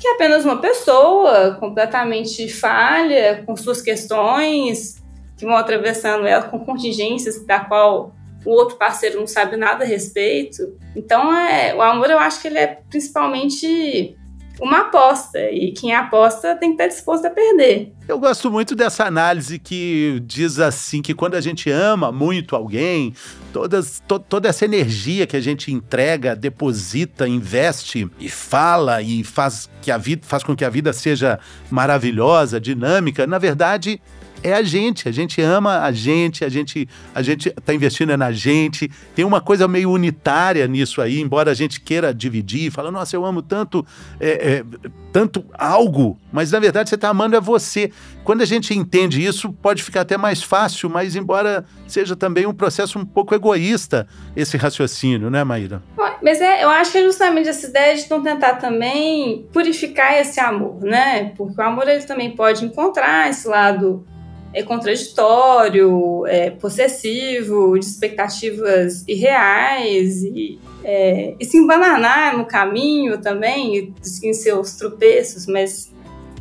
que 0.00 0.08
é 0.08 0.14
apenas 0.14 0.44
uma 0.44 0.60
pessoa 0.60 1.56
completamente 1.60 2.48
falha 2.48 3.44
com 3.46 3.54
suas 3.54 3.80
questões 3.80 5.01
que 5.42 5.46
vão 5.46 5.56
atravessando 5.56 6.24
ela 6.24 6.44
com 6.44 6.60
contingências 6.60 7.44
da 7.44 7.58
qual 7.58 8.14
o 8.46 8.50
outro 8.50 8.76
parceiro 8.76 9.18
não 9.18 9.26
sabe 9.26 9.56
nada 9.56 9.82
a 9.82 9.86
respeito. 9.86 10.78
Então, 10.94 11.36
é, 11.36 11.74
o 11.74 11.82
amor 11.82 12.08
eu 12.08 12.18
acho 12.18 12.40
que 12.40 12.46
ele 12.46 12.58
é 12.58 12.78
principalmente 12.88 14.16
uma 14.60 14.82
aposta 14.82 15.40
e 15.50 15.72
quem 15.72 15.92
aposta 15.92 16.54
tem 16.54 16.68
que 16.68 16.74
estar 16.74 16.86
disposto 16.86 17.26
a 17.26 17.30
perder. 17.30 17.92
Eu 18.12 18.18
gosto 18.18 18.50
muito 18.50 18.76
dessa 18.76 19.06
análise 19.06 19.58
que 19.58 20.22
diz 20.26 20.58
assim 20.58 21.00
que 21.00 21.14
quando 21.14 21.34
a 21.34 21.40
gente 21.40 21.70
ama 21.70 22.12
muito 22.12 22.54
alguém, 22.54 23.14
todas, 23.54 24.02
to, 24.06 24.18
toda 24.18 24.50
essa 24.50 24.66
energia 24.66 25.26
que 25.26 25.34
a 25.34 25.40
gente 25.40 25.72
entrega, 25.72 26.36
deposita, 26.36 27.26
investe 27.26 28.06
e 28.20 28.28
fala 28.28 29.00
e 29.00 29.24
faz 29.24 29.70
que 29.80 29.90
a 29.90 29.96
vida 29.96 30.26
faz 30.26 30.42
com 30.42 30.54
que 30.54 30.62
a 30.62 30.68
vida 30.68 30.92
seja 30.92 31.40
maravilhosa, 31.70 32.60
dinâmica, 32.60 33.26
na 33.26 33.38
verdade 33.38 33.98
é 34.42 34.52
a 34.52 34.62
gente. 34.62 35.08
A 35.08 35.12
gente 35.12 35.40
ama 35.40 35.80
a 35.80 35.92
gente, 35.92 36.44
a 36.44 36.48
gente 36.48 36.88
a 37.14 37.22
gente 37.22 37.48
está 37.48 37.72
investindo 37.72 38.16
na 38.16 38.32
gente. 38.32 38.90
Tem 39.14 39.24
uma 39.24 39.40
coisa 39.40 39.68
meio 39.68 39.90
unitária 39.90 40.66
nisso 40.66 41.00
aí, 41.00 41.20
embora 41.20 41.50
a 41.50 41.54
gente 41.54 41.80
queira 41.80 42.12
dividir, 42.12 42.70
fala, 42.70 42.90
nossa, 42.90 43.14
eu 43.14 43.24
amo 43.24 43.40
tanto, 43.40 43.86
é, 44.18 44.30
é, 44.30 44.64
tanto 45.12 45.44
algo, 45.54 46.18
mas 46.32 46.50
na 46.50 46.58
verdade 46.58 46.88
você 46.88 46.96
está 46.96 47.08
amando 47.08 47.36
é 47.36 47.40
você. 47.40 47.92
Quando 48.24 48.42
a 48.42 48.44
gente 48.44 48.72
entende 48.72 49.24
isso, 49.24 49.52
pode 49.52 49.82
ficar 49.82 50.02
até 50.02 50.16
mais 50.16 50.42
fácil, 50.42 50.88
mas 50.88 51.16
embora 51.16 51.64
seja 51.88 52.14
também 52.14 52.46
um 52.46 52.54
processo 52.54 52.98
um 52.98 53.04
pouco 53.04 53.34
egoísta 53.34 54.06
esse 54.36 54.56
raciocínio, 54.56 55.28
né, 55.28 55.42
Maíra? 55.42 55.82
Mas 56.22 56.40
é, 56.40 56.62
eu 56.62 56.70
acho 56.70 56.92
que 56.92 56.98
é 56.98 57.02
justamente 57.02 57.48
essa 57.48 57.66
ideia 57.66 57.96
de 57.96 58.08
não 58.08 58.22
tentar 58.22 58.54
também 58.54 59.46
purificar 59.52 60.14
esse 60.18 60.38
amor, 60.38 60.80
né? 60.82 61.32
Porque 61.36 61.60
o 61.60 61.64
amor 61.64 61.88
ele 61.88 62.04
também 62.04 62.30
pode 62.30 62.64
encontrar 62.64 63.28
esse 63.28 63.48
lado 63.48 64.06
é 64.54 64.62
contraditório, 64.62 66.26
é 66.26 66.50
possessivo, 66.50 67.78
de 67.78 67.86
expectativas 67.86 69.02
irreais 69.08 70.22
e, 70.22 70.58
é, 70.84 71.34
e 71.40 71.44
se 71.44 71.56
embananar 71.56 72.36
no 72.36 72.44
caminho 72.44 73.18
também, 73.18 73.94
em 74.22 74.32
seus 74.34 74.74
tropeços, 74.74 75.46
mas 75.46 75.92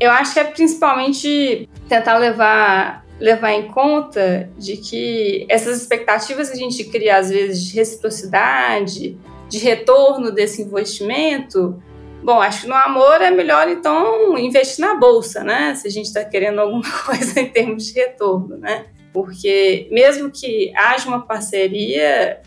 eu 0.01 0.11
acho 0.11 0.33
que 0.33 0.39
é 0.39 0.43
principalmente 0.43 1.69
tentar 1.87 2.17
levar 2.17 3.05
levar 3.19 3.51
em 3.51 3.67
conta 3.67 4.49
de 4.57 4.77
que 4.77 5.45
essas 5.47 5.79
expectativas 5.79 6.49
que 6.49 6.55
a 6.55 6.59
gente 6.59 6.83
cria 6.85 7.17
às 7.17 7.29
vezes 7.29 7.63
de 7.63 7.75
reciprocidade, 7.75 9.15
de 9.47 9.57
retorno 9.59 10.31
desse 10.31 10.63
investimento, 10.63 11.79
Bom, 12.23 12.39
acho 12.39 12.61
que 12.61 12.67
no 12.67 12.75
amor 12.75 13.19
é 13.19 13.31
melhor 13.31 13.67
então 13.67 14.37
investir 14.37 14.85
na 14.85 14.95
bolsa, 14.95 15.43
né? 15.43 15.73
Se 15.73 15.87
a 15.87 15.91
gente 15.91 16.05
está 16.05 16.23
querendo 16.23 16.61
alguma 16.61 16.83
coisa 17.03 17.39
em 17.39 17.49
termos 17.49 17.85
de 17.85 17.93
retorno, 17.93 18.57
né? 18.57 18.85
Porque 19.11 19.87
mesmo 19.91 20.29
que 20.29 20.71
haja 20.75 21.07
uma 21.07 21.25
parceria, 21.25 22.39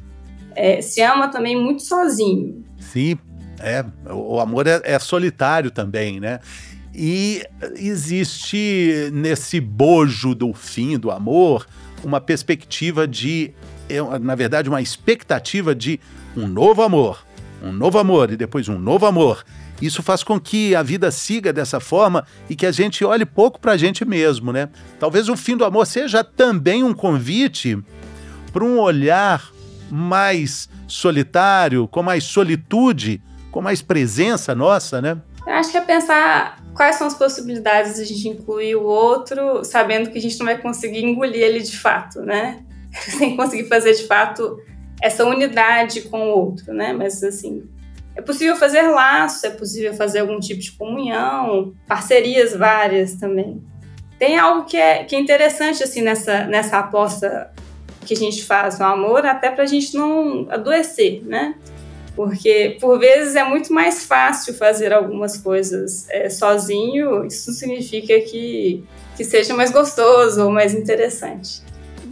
é, 0.55 0.81
se 0.81 1.03
ama 1.03 1.29
também 1.29 1.61
muito 1.61 1.83
sozinho. 1.83 2.65
Sim, 2.79 3.19
é. 3.61 3.85
O 4.13 4.39
amor 4.39 4.67
é, 4.67 4.81
é 4.85 4.99
solitário 4.99 5.73
também, 5.73 6.21
né? 6.21 6.39
E 6.95 7.43
existe 7.77 9.11
nesse 9.13 9.61
bojo 9.61 10.35
do 10.35 10.53
fim 10.53 10.99
do 10.99 11.11
amor 11.11 11.67
uma 12.05 12.21
perspectiva 12.21 13.09
de, 13.09 13.53
é, 13.89 14.01
na 14.19 14.35
verdade, 14.35 14.69
uma 14.69 14.81
expectativa 14.81 15.75
de 15.75 15.99
um 16.37 16.47
novo 16.47 16.83
amor, 16.83 17.27
um 17.63 17.73
novo 17.73 17.99
amor 17.99 18.31
e 18.31 18.37
depois 18.37 18.69
um 18.69 18.79
novo 18.79 19.07
amor 19.07 19.45
isso 19.81 20.03
faz 20.03 20.23
com 20.23 20.39
que 20.39 20.75
a 20.75 20.83
vida 20.83 21.11
siga 21.11 21.53
dessa 21.53 21.81
forma 21.81 22.25
e 22.49 22.55
que 22.55 22.67
a 22.67 22.73
gente 22.73 23.05
olhe 23.05 23.27
pouco 23.27 23.59
para 23.61 23.73
a 23.73 23.77
gente 23.77 24.05
mesmo, 24.05 24.53
né? 24.53 24.69
Talvez 25.01 25.29
o 25.29 25.37
fim 25.37 25.57
do 25.57 25.65
amor 25.65 25.87
seja 25.87 26.23
também 26.23 26.83
um 26.83 26.95
convite 26.95 27.79
para 28.53 28.65
um 28.65 28.79
olhar 28.79 29.51
mais 29.91 30.69
solitário, 30.87 31.89
com 31.89 32.03
mais 32.03 32.25
solitude, 32.25 33.21
com 33.51 33.61
mais 33.61 33.83
presença 33.83 34.55
nossa, 34.55 35.03
né? 35.03 35.19
Eu 35.47 35.53
acho 35.55 35.71
que 35.71 35.77
é 35.77 35.81
pensar 35.81 36.63
quais 36.75 36.97
são 36.97 37.07
as 37.07 37.15
possibilidades 37.15 37.97
de 37.97 38.03
a 38.03 38.07
gente 38.07 38.29
incluir 38.29 38.77
o 38.77 38.85
outro, 38.85 39.65
sabendo 39.65 40.11
que 40.11 40.19
a 40.19 40.21
gente 40.21 40.39
não 40.39 40.47
vai 40.47 40.59
conseguir 40.59 41.05
engolir 41.05 41.43
ele 41.43 41.61
de 41.61 41.77
fato, 41.77 42.21
né? 42.21 42.65
Sem 42.93 43.37
conseguir 43.37 43.69
fazer 43.69 43.95
de 43.95 44.07
fato 44.07 44.59
essa 45.01 45.25
unidade 45.25 46.03
com 46.03 46.21
o 46.21 46.39
outro, 46.39 46.73
né? 46.73 46.93
Mas 46.93 47.23
assim, 47.23 47.69
é 48.17 48.23
possível 48.23 48.57
fazer 48.57 48.83
laços, 48.83 49.45
é 49.45 49.51
possível 49.51 49.93
fazer 49.95 50.21
algum 50.21 50.39
tipo 50.39 50.61
de 50.61 50.73
comunhão, 50.73 51.75
parcerias 51.87 52.55
várias 52.55 53.15
também. 53.15 53.63
Tem 54.19 54.39
algo 54.39 54.65
que 54.65 54.77
é, 54.77 55.05
que 55.05 55.17
é 55.17 55.19
interessante 55.19 55.83
assim 55.83 56.01
nessa, 56.01 56.45
nessa 56.45 56.79
aposta 56.79 57.53
que 58.07 58.15
a 58.15 58.17
gente 58.17 58.45
faz 58.45 58.79
no 58.79 58.87
amor, 58.87 59.27
até 59.27 59.51
para 59.51 59.65
a 59.65 59.67
gente 59.67 59.97
não 59.97 60.47
adoecer, 60.51 61.23
né? 61.25 61.55
Porque 62.15 62.77
por 62.81 62.99
vezes 62.99 63.35
é 63.35 63.45
muito 63.45 63.73
mais 63.73 64.05
fácil 64.05 64.55
fazer 64.55 64.93
algumas 64.93 65.37
coisas 65.37 66.09
é, 66.11 66.31
sozinho, 66.31 67.25
isso 67.25 67.53
significa 67.53 68.21
que, 68.21 68.85
que 69.17 69.25
seja 69.25 69.55
mais 69.55 69.73
gostoso 69.73 70.45
ou 70.45 70.51
mais 70.51 70.75
interessante. 70.75 71.63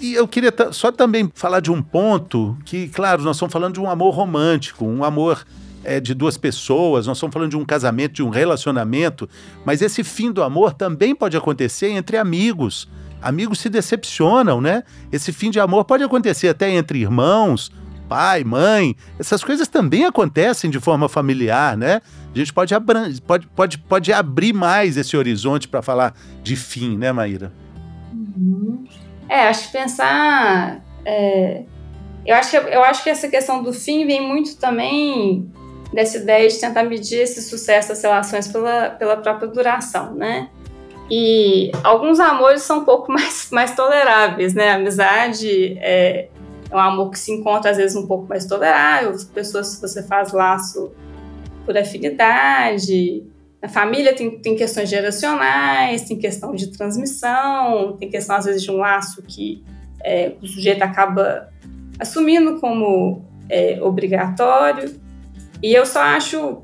E 0.00 0.14
eu 0.14 0.26
queria 0.26 0.52
só 0.73 0.90
também 0.90 1.30
falar 1.32 1.61
de 1.61 1.71
um 1.71 1.80
ponto 1.80 2.56
que, 2.64 2.88
claro, 2.88 3.23
nós 3.23 3.37
estamos 3.37 3.52
falando 3.52 3.75
de 3.75 3.80
um 3.80 3.88
amor 3.88 4.12
romântico, 4.12 4.85
um 4.85 5.04
amor 5.04 5.44
é, 5.85 6.00
de 6.00 6.14
duas 6.14 6.37
pessoas, 6.37 7.06
nós 7.06 7.16
estamos 7.16 7.32
falando 7.32 7.50
de 7.50 7.56
um 7.56 7.64
casamento, 7.64 8.14
de 8.14 8.23
um 8.23 8.28
relacionamento, 8.28 9.28
mas 9.64 9.82
esse 9.82 10.02
fim 10.02 10.32
do 10.32 10.42
amor 10.42 10.75
também 10.75 11.14
pode 11.14 11.37
acontecer 11.37 11.88
entre 11.90 12.16
amigos. 12.16 12.88
Amigos 13.21 13.61
se 13.61 13.68
decepcionam, 13.68 14.61
né? 14.61 14.82
Esse 15.12 15.32
fim 15.32 15.50
de 15.50 15.61
amor 15.61 15.85
pode 15.85 16.02
acontecer 16.02 16.49
até 16.49 16.68
entre 16.71 16.99
irmãos, 16.99 17.71
pai, 18.12 18.45
mãe. 18.45 18.95
Essas 19.19 19.42
coisas 19.42 19.66
também 19.69 20.04
acontecem 20.04 20.71
de 20.71 20.78
forma 20.78 21.09
familiar, 21.09 21.78
né? 21.78 22.02
A 22.35 22.38
gente 22.38 22.52
pode, 22.52 22.75
pode, 23.26 23.47
pode, 23.47 23.78
pode 23.78 24.12
abrir 24.12 24.52
mais 24.52 24.99
esse 24.99 25.16
horizonte 25.16 25.66
para 25.66 25.81
falar 25.81 26.14
de 26.42 26.54
fim, 26.54 26.99
né, 26.99 27.11
Maíra? 27.11 27.50
Uhum. 28.12 28.85
É, 29.31 29.49
acho 29.49 29.69
que 29.69 29.78
pensar. 29.78 30.83
É, 31.07 31.62
eu, 32.26 32.37
acho 32.37 32.50
que, 32.50 32.57
eu 32.57 32.85
acho 32.85 33.02
que 33.02 33.09
essa 33.09 33.28
questão 33.28 33.62
do 33.62 33.73
fim 33.73 34.07
vem 34.07 34.21
muito 34.21 34.59
também 34.59 35.50
dessa 35.90 36.19
ideia 36.19 36.47
de 36.47 36.61
tentar 36.61 36.83
medir 36.83 37.21
esse 37.21 37.40
sucesso 37.40 37.88
das 37.88 38.02
relações 38.02 38.47
pela, 38.47 38.90
pela 38.90 39.16
própria 39.16 39.49
duração, 39.49 40.14
né? 40.14 40.50
E 41.11 41.73
alguns 41.83 42.21
amores 42.21 42.61
são 42.61 42.81
um 42.81 42.85
pouco 42.85 43.11
mais, 43.12 43.49
mais 43.50 43.75
toleráveis, 43.75 44.52
né? 44.52 44.73
Amizade 44.73 45.78
é, 45.81 46.28
é 46.72 46.76
um 46.76 46.80
amor 46.80 47.10
que 47.10 47.18
se 47.18 47.30
encontra 47.30 47.70
às 47.70 47.76
vezes 47.76 47.94
um 47.94 48.06
pouco 48.06 48.26
mais 48.26 48.46
tolerável, 48.46 49.14
pessoas 49.34 49.74
que 49.74 49.82
você 49.82 50.02
faz 50.02 50.32
laço 50.32 50.90
por 51.66 51.76
afinidade. 51.76 53.22
A 53.60 53.68
família 53.68 54.14
tem, 54.14 54.38
tem 54.38 54.56
questões 54.56 54.88
geracionais, 54.88 56.02
tem 56.02 56.18
questão 56.18 56.54
de 56.54 56.68
transmissão, 56.68 57.96
tem 57.98 58.08
questão 58.08 58.36
às 58.36 58.46
vezes 58.46 58.62
de 58.62 58.70
um 58.70 58.78
laço 58.78 59.22
que 59.22 59.62
é, 60.02 60.32
o 60.40 60.46
sujeito 60.46 60.82
acaba 60.82 61.48
assumindo 61.98 62.58
como 62.58 63.22
é, 63.48 63.78
obrigatório. 63.82 64.98
E 65.62 65.72
eu 65.74 65.84
só 65.84 66.00
acho 66.00 66.62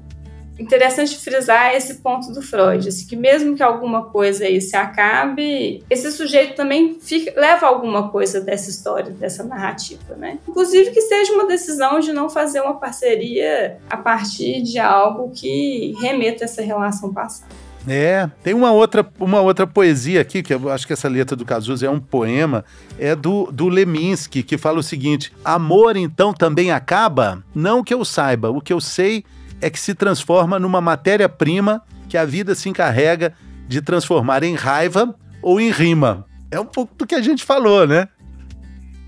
interessante 0.59 1.17
frisar 1.17 1.75
esse 1.75 1.97
ponto 1.97 2.33
do 2.33 2.43
Freud, 2.43 2.89
assim, 2.89 3.07
que 3.07 3.17
mesmo 3.17 3.55
que 3.55 3.63
alguma 3.63 4.07
coisa 4.07 4.45
aí 4.45 4.61
se 4.61 4.77
acabe, 4.77 5.83
esse 5.89 6.11
sujeito 6.11 6.55
também 6.55 6.99
fica, 7.01 7.39
leva 7.39 7.67
alguma 7.67 8.09
coisa 8.09 8.41
dessa 8.41 8.69
história, 8.69 9.13
dessa 9.13 9.45
narrativa, 9.45 10.17
né? 10.17 10.39
Inclusive 10.49 10.91
que 10.91 11.01
seja 11.01 11.33
uma 11.33 11.47
decisão 11.47 12.01
de 12.01 12.13
não 12.13 12.29
fazer 12.29 12.61
uma 12.61 12.75
parceria 12.75 13.79
a 13.89 13.97
partir 13.97 14.63
de 14.63 14.79
algo 14.79 15.31
que 15.31 15.95
remeta 16.01 16.45
essa 16.45 16.63
relação 16.63 17.13
passada. 17.13 17.69
É, 17.87 18.29
tem 18.43 18.53
uma 18.53 18.71
outra, 18.73 19.09
uma 19.19 19.41
outra 19.41 19.67
poesia 19.67 20.21
aqui, 20.21 20.43
que 20.43 20.53
eu 20.53 20.71
acho 20.71 20.87
que 20.87 20.93
essa 20.93 21.09
letra 21.09 21.35
do 21.35 21.45
Cazuza 21.45 21.87
é 21.87 21.91
um 21.91 22.01
poema, 22.01 22.65
é 22.99 23.15
do, 23.15 23.51
do 23.51 23.69
Leminski, 23.69 24.43
que 24.43 24.59
fala 24.59 24.79
o 24.79 24.83
seguinte: 24.83 25.33
Amor 25.45 25.97
então 25.97 26.35
também 26.35 26.71
acaba? 26.71 27.43
Não 27.55 27.83
que 27.83 27.95
eu 27.95 28.05
saiba, 28.05 28.51
o 28.51 28.61
que 28.61 28.73
eu 28.73 28.81
sei 28.81 29.25
é 29.61 29.71
que 29.71 29.79
se 29.79 29.95
transforma 29.95 30.59
numa 30.59 30.81
matéria-prima 30.81 31.83
que 32.09 32.17
a 32.17 32.25
vida 32.25 32.55
se 32.55 32.69
encarrega 32.69 33.35
de 33.67 33.83
transformar 33.83 34.43
em 34.43 34.55
raiva 34.55 35.15
ou 35.43 35.61
em 35.61 35.71
rima. 35.71 36.25
É 36.51 36.59
um 36.59 36.65
pouco 36.65 36.95
do 36.97 37.07
que 37.07 37.15
a 37.15 37.21
gente 37.21 37.45
falou, 37.45 37.87
né? 37.87 38.09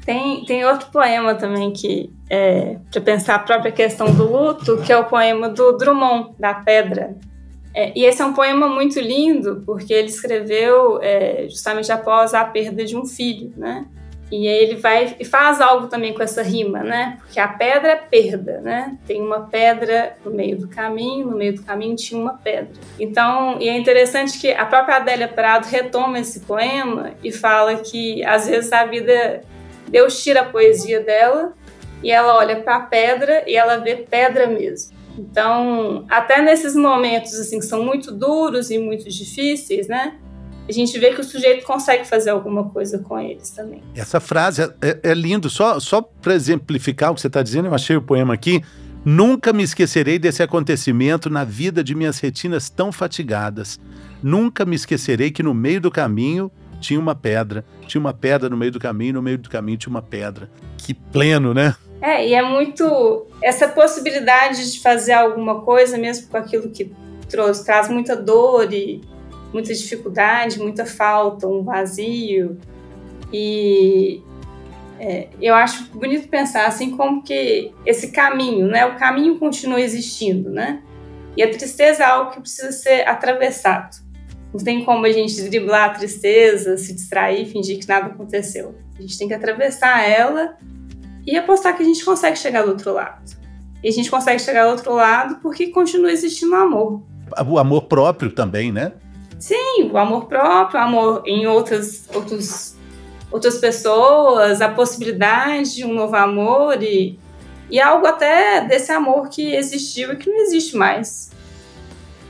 Tem, 0.05 0.45
tem 0.45 0.65
outro 0.65 0.91
poema 0.91 1.35
também 1.35 1.73
que 1.73 2.13
é 2.29 2.77
para 2.91 3.01
pensar 3.01 3.35
a 3.37 3.39
própria 3.39 3.73
questão 3.73 4.13
do 4.13 4.31
luto, 4.31 4.79
que 4.83 4.93
é 4.93 4.97
o 4.97 5.05
poema 5.05 5.49
do 5.49 5.73
Drummond, 5.73 6.31
da 6.39 6.55
Pedra. 6.55 7.17
É, 7.75 7.97
e 7.97 8.05
esse 8.05 8.21
é 8.21 8.25
um 8.25 8.33
poema 8.33 8.69
muito 8.69 8.99
lindo, 8.99 9.63
porque 9.65 9.93
ele 9.93 10.09
escreveu 10.09 11.01
é, 11.01 11.47
justamente 11.49 11.93
após 11.93 12.35
a 12.35 12.45
perda 12.45 12.85
de 12.85 12.97
um 12.97 13.07
filho, 13.07 13.53
né? 13.57 13.87
E 14.31 14.47
aí 14.47 14.63
ele 14.63 14.77
vai 14.77 15.17
e 15.19 15.25
faz 15.25 15.61
algo 15.61 15.89
também 15.89 16.15
com 16.15 16.23
essa 16.23 16.43
rima, 16.43 16.85
né? 16.85 17.19
Porque 17.21 17.41
a 17.41 17.49
pedra 17.49 17.93
é 17.93 17.97
perda, 17.97 18.61
né? 18.61 18.97
Tem 19.07 19.21
uma 19.21 19.41
pedra 19.41 20.17
no 20.25 20.31
meio 20.31 20.57
do 20.57 20.69
caminho, 20.69 21.29
no 21.29 21.37
meio 21.37 21.57
do 21.57 21.63
caminho 21.63 21.97
tinha 21.97 22.21
uma 22.21 22.35
pedra. 22.35 22.71
Então, 22.99 23.57
e 23.61 23.69
é 23.69 23.77
interessante 23.77 24.39
que 24.39 24.53
a 24.53 24.65
própria 24.65 24.97
Adélia 24.97 25.27
Prado 25.27 25.67
retoma 25.67 26.21
esse 26.21 26.41
poema 26.41 27.13
e 27.25 27.33
fala 27.33 27.77
que 27.77 28.25
às 28.25 28.49
vezes 28.49 28.73
a 28.73 28.85
vida 28.85 29.43
Deus 29.89 30.23
tira 30.23 30.43
a 30.43 30.45
poesia 30.45 31.01
dela 31.01 31.53
e 32.03 32.11
ela 32.11 32.37
olha 32.37 32.61
para 32.61 32.77
a 32.77 32.81
pedra 32.81 33.43
e 33.47 33.57
ela 33.57 33.79
vê 33.79 33.97
pedra 33.97 34.47
mesmo. 34.47 34.97
Então, 35.19 36.05
até 36.09 36.41
nesses 36.41 36.75
momentos 36.77 37.35
assim 37.35 37.59
que 37.59 37.67
são 37.67 37.85
muito 37.85 38.13
duros 38.13 38.71
e 38.71 38.79
muito 38.79 39.09
difíceis, 39.09 39.89
né? 39.89 40.17
A 40.71 40.73
gente 40.73 40.97
vê 40.99 41.13
que 41.13 41.21
o 41.21 41.25
sujeito 41.25 41.67
consegue 41.67 42.05
fazer 42.05 42.31
alguma 42.31 42.71
coisa 42.71 42.99
com 42.99 43.19
eles 43.19 43.51
também. 43.51 43.83
Essa 43.95 44.21
frase 44.21 44.63
é, 44.63 44.75
é, 44.81 45.11
é 45.11 45.15
lindo, 45.15 45.51
só, 45.51 45.79
só 45.81 46.01
para 46.01 46.35
exemplificar 46.35 47.11
o 47.11 47.15
que 47.15 47.21
você 47.21 47.27
está 47.27 47.43
dizendo, 47.43 47.67
eu 47.67 47.75
achei 47.75 47.97
o 47.97 48.03
poema 48.03 48.33
aqui. 48.33 48.63
Nunca 49.05 49.53
me 49.53 49.63
esquecerei 49.63 50.19
desse 50.19 50.43
acontecimento 50.43 51.29
na 51.29 51.43
vida 51.43 51.83
de 51.83 51.95
minhas 51.95 52.21
retinas 52.21 52.71
tão 52.71 52.93
fatigadas. 52.93 53.81
Nunca 54.23 54.65
me 54.65 54.77
esquecerei 54.77 55.31
que 55.31 55.43
no 55.43 55.55
meio 55.55 55.81
do 55.81 55.91
caminho 55.91 56.51
tinha 56.81 57.01
uma 57.01 57.15
pedra. 57.15 57.65
Tinha 57.87 58.01
uma 58.01 58.13
pedra 58.15 58.49
no 58.49 58.57
meio 58.57 58.71
do 58.71 58.79
caminho, 58.79 59.15
no 59.15 59.23
meio 59.23 59.39
do 59.39 59.51
caminho 59.51 59.79
tinha 59.79 59.91
uma 59.91 60.03
pedra. 60.03 60.51
Que 60.77 60.95
pleno, 60.95 61.53
né? 61.53 61.75
É, 62.01 62.29
e 62.29 62.35
é 62.35 62.43
muito 62.43 63.27
essa 63.43 63.69
possibilidade 63.69 64.73
de 64.73 64.81
fazer 64.81 65.13
alguma 65.13 65.63
coisa 65.63 65.99
mesmo 65.99 66.29
com 66.29 66.37
aquilo 66.37 66.71
que 66.71 66.93
trouxe, 67.29 67.65
traz 67.65 67.89
muita 67.89 68.15
dor 68.15 68.73
e 68.73 69.01
muita 69.53 69.75
dificuldade, 69.75 70.59
muita 70.59 70.87
falta, 70.87 71.47
um 71.47 71.63
vazio. 71.63 72.59
E 73.33 74.23
é, 74.99 75.29
eu 75.41 75.55
acho 75.55 75.85
bonito 75.93 76.29
pensar 76.29 76.67
assim 76.67 76.91
como 76.97 77.23
que 77.23 77.73
esse 77.87 78.11
caminho, 78.11 78.67
né? 78.67 78.85
O 78.87 78.97
caminho 78.97 79.39
continua 79.39 79.81
existindo, 79.81 80.51
né? 80.51 80.83
E 81.37 81.43
a 81.43 81.51
tristeza 81.51 82.03
é 82.03 82.07
algo 82.07 82.33
que 82.33 82.41
precisa 82.41 82.73
ser 82.73 83.09
atravessado. 83.09 83.97
Não 84.53 84.63
tem 84.63 84.85
como 84.85 85.07
a 85.07 85.13
gente 85.13 85.41
driblar 85.43 85.91
a 85.91 85.95
tristeza, 85.95 86.77
se 86.77 86.93
distrair, 86.93 87.47
fingir 87.47 87.79
que 87.79 87.89
nada 87.89 88.07
aconteceu. 88.07 88.75
A 88.99 89.01
gente 89.01 89.17
tem 89.17 89.29
que 89.29 89.35
atravessar 89.35 90.03
ela 90.03 90.57
e 91.27 91.37
apostar 91.37 91.77
que 91.77 91.83
a 91.83 91.87
gente 91.87 92.05
consegue 92.05 92.37
chegar 92.37 92.63
do 92.63 92.71
outro 92.71 92.93
lado. 92.93 93.39
E 93.83 93.89
a 93.89 93.93
gente 93.93 94.11
consegue 94.11 94.41
chegar 94.41 94.65
do 94.65 94.73
outro 94.73 94.93
lado 94.95 95.37
porque 95.41 95.69
continua 95.69 96.11
existindo 96.11 96.53
o 96.53 96.57
amor. 96.57 97.03
O 97.49 97.59
amor 97.59 97.83
próprio 97.83 98.33
também, 98.33 98.73
né? 98.73 98.93
Sim, 99.41 99.89
o 99.91 99.97
amor 99.97 100.27
próprio, 100.27 100.79
o 100.79 100.83
amor 100.83 101.23
em 101.25 101.47
outras, 101.47 102.07
outros, 102.15 102.77
outras 103.33 103.57
pessoas, 103.57 104.61
a 104.61 104.69
possibilidade 104.69 105.77
de 105.77 105.85
um 105.85 105.95
novo 105.95 106.15
amor 106.15 106.83
e, 106.83 107.19
e 107.71 107.81
algo 107.81 108.07
até 108.07 108.67
desse 108.67 108.93
amor 108.93 109.31
que 109.31 109.55
existiu 109.55 110.13
e 110.13 110.17
que 110.17 110.29
não 110.29 110.43
existe 110.43 110.77
mais. 110.77 111.31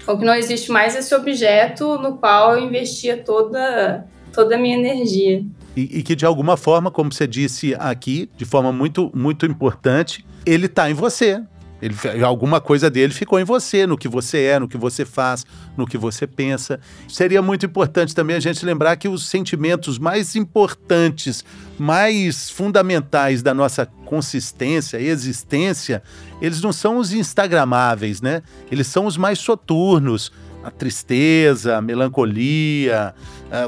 Ou 0.07 0.17
que 0.17 0.25
não 0.25 0.35
existe 0.35 0.71
mais 0.71 0.95
esse 0.95 1.13
objeto 1.13 1.99
no 1.99 2.17
qual 2.17 2.57
eu 2.57 2.65
investia 2.65 3.17
toda, 3.17 4.07
toda 4.33 4.55
a 4.55 4.59
minha 4.59 4.79
energia. 4.79 5.45
E, 5.77 5.99
e, 5.99 6.03
que 6.05 6.15
de 6.15 6.25
alguma 6.25 6.57
forma, 6.57 6.93
como 6.93 7.13
você 7.13 7.27
disse 7.27 7.75
aqui, 7.75 8.31
de 8.37 8.45
forma 8.45 8.71
muito, 8.71 9.11
muito 9.13 9.47
importante, 9.47 10.25
ele 10.47 10.67
está 10.67 10.89
em 10.89 10.95
você. 10.95 11.43
Ele, 11.81 11.95
alguma 12.25 12.61
coisa 12.61 12.91
dele 12.91 13.13
ficou 13.13 13.41
em 13.41 13.45
você, 13.45 13.87
no 13.87 13.97
que 13.97 14.09
você 14.09 14.43
é, 14.45 14.59
no 14.59 14.69
que 14.69 14.77
você 14.77 15.05
faz, 15.05 15.47
no 15.77 15.87
que 15.87 15.97
você 15.97 16.27
pensa. 16.27 16.79
Seria 17.09 17.41
muito 17.41 17.65
importante 17.65 18.15
também 18.15 18.37
a 18.37 18.41
gente 18.41 18.65
lembrar 18.65 18.97
que 18.97 19.09
os 19.09 19.27
sentimentos 19.27 19.99
mais 19.99 20.37
importantes, 20.37 21.45
mais 21.79 22.51
fundamentais 22.51 23.43
da 23.43 23.55
nossa 23.55 23.87
consistência, 24.05 25.01
existência, 25.01 26.03
eles 26.41 26.61
não 26.61 26.73
são 26.73 26.99
os 26.99 27.13
instagramáveis, 27.13 28.21
né? 28.21 28.43
Eles 28.71 28.87
são 28.87 29.07
os 29.07 29.17
mais 29.17 29.39
soturnos. 29.39 30.31
A 30.63 30.71
tristeza, 30.71 31.79
a 31.79 31.81
melancolia, 31.81 33.15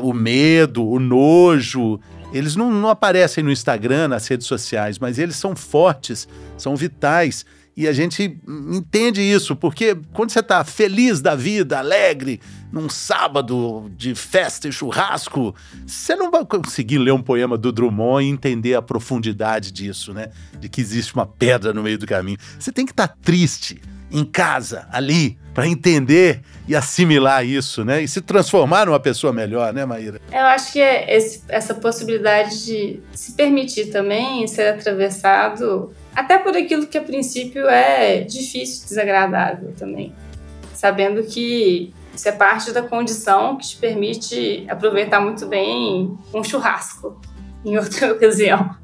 o 0.02 0.12
medo, 0.12 0.86
o 0.86 1.00
nojo, 1.00 1.98
eles 2.32 2.56
não, 2.56 2.70
não 2.70 2.88
aparecem 2.88 3.44
no 3.44 3.52
Instagram, 3.52 4.08
nas 4.08 4.26
redes 4.26 4.46
sociais, 4.46 4.98
mas 4.98 5.18
eles 5.18 5.36
são 5.36 5.54
fortes, 5.54 6.26
são 6.56 6.74
vitais. 6.74 7.44
E 7.74 7.88
a 7.88 7.92
gente 7.92 8.38
entende 8.46 9.22
isso, 9.22 9.56
porque 9.56 9.96
quando 10.12 10.30
você 10.30 10.40
está 10.40 10.62
feliz 10.62 11.22
da 11.22 11.34
vida, 11.34 11.78
alegre, 11.78 12.38
num 12.70 12.88
sábado 12.88 13.90
de 13.96 14.14
festa 14.14 14.68
e 14.68 14.72
churrasco, 14.72 15.54
você 15.86 16.14
não 16.14 16.30
vai 16.30 16.44
conseguir 16.44 16.98
ler 16.98 17.12
um 17.12 17.22
poema 17.22 17.56
do 17.56 17.72
Drummond 17.72 18.26
e 18.26 18.30
entender 18.30 18.74
a 18.74 18.82
profundidade 18.82 19.72
disso, 19.72 20.12
né? 20.12 20.28
De 20.60 20.68
que 20.68 20.82
existe 20.82 21.14
uma 21.14 21.26
pedra 21.26 21.72
no 21.72 21.82
meio 21.82 21.98
do 21.98 22.06
caminho. 22.06 22.38
Você 22.58 22.70
tem 22.70 22.84
que 22.84 22.92
estar 22.92 23.08
tá 23.08 23.16
triste 23.22 23.80
em 24.10 24.24
casa, 24.24 24.86
ali, 24.92 25.38
para 25.54 25.66
entender 25.66 26.42
e 26.68 26.76
assimilar 26.76 27.44
isso, 27.46 27.82
né? 27.84 28.02
E 28.02 28.08
se 28.08 28.20
transformar 28.20 28.84
numa 28.84 29.00
pessoa 29.00 29.32
melhor, 29.32 29.72
né, 29.72 29.86
Maíra? 29.86 30.20
Eu 30.30 30.46
acho 30.46 30.72
que 30.72 30.80
é 30.80 31.16
esse, 31.16 31.42
essa 31.48 31.74
possibilidade 31.74 32.66
de 32.66 33.00
se 33.14 33.32
permitir 33.32 33.86
também 33.86 34.46
ser 34.46 34.74
atravessado 34.74 35.90
até 36.14 36.38
por 36.38 36.56
aquilo 36.56 36.86
que 36.86 36.98
a 36.98 37.02
princípio 37.02 37.68
é 37.68 38.20
difícil, 38.20 38.86
desagradável 38.86 39.72
também. 39.76 40.14
Sabendo 40.74 41.22
que 41.22 41.92
isso 42.14 42.28
é 42.28 42.32
parte 42.32 42.72
da 42.72 42.82
condição 42.82 43.56
que 43.56 43.68
te 43.68 43.76
permite 43.76 44.66
aproveitar 44.68 45.20
muito 45.20 45.46
bem 45.46 46.16
um 46.34 46.44
churrasco 46.44 47.20
em 47.64 47.76
outra 47.78 48.12
ocasião. 48.12 48.76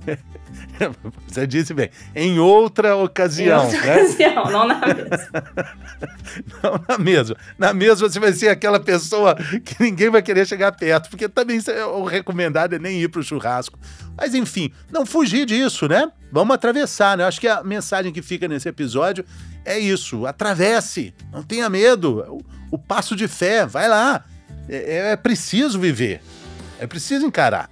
Você 1.27 1.47
disse 1.47 1.75
bem, 1.75 1.91
em 2.14 2.38
outra 2.38 2.97
ocasião. 2.97 3.62
Em 3.62 3.64
outra 3.64 3.81
né? 3.81 3.95
ocasião, 3.97 4.45
não 4.51 4.67
na 4.67 4.81
mesma. 4.87 5.45
não 6.62 6.85
na 6.88 6.99
mesma. 6.99 7.37
Na 7.59 7.75
mesma 7.75 8.09
você 8.09 8.21
vai 8.21 8.33
ser 8.33 8.49
aquela 8.49 8.81
pessoa 8.81 9.35
que 9.64 9.83
ninguém 9.83 10.11
vai 10.11 10.23
querer 10.23 10.47
chegar 10.47 10.73
perto, 10.73 11.11
porque 11.11 11.29
também 11.29 11.61
é 11.69 11.85
o 11.85 12.05
recomendado 12.05 12.75
é 12.75 12.79
nem 12.79 13.01
ir 13.01 13.09
para 13.09 13.21
o 13.21 13.25
churrasco. 13.25 13.79
Mas 14.17 14.35
enfim, 14.35 14.73
não 14.91 15.05
fugir 15.05 15.47
disso, 15.47 15.88
né? 15.88 16.11
Vamos 16.31 16.55
atravessar, 16.55 17.17
né? 17.17 17.25
Acho 17.25 17.41
que 17.41 17.49
a 17.49 17.62
mensagem 17.62 18.12
que 18.12 18.23
fica 18.23 18.47
nesse 18.49 18.69
episódio 18.69 19.25
é 19.64 19.79
isso: 19.79 20.27
atravesse, 20.27 21.14
não 21.33 21.43
tenha 21.43 21.69
medo. 21.69 22.25
O, 22.29 22.77
o 22.77 22.79
passo 22.79 23.17
de 23.17 23.29
fé, 23.29 23.67
vai 23.67 23.88
lá. 23.88 24.25
É, 24.69 25.12
é 25.12 25.17
preciso 25.17 25.79
viver, 25.81 26.21
é 26.79 26.87
preciso 26.87 27.27
encarar. 27.27 27.71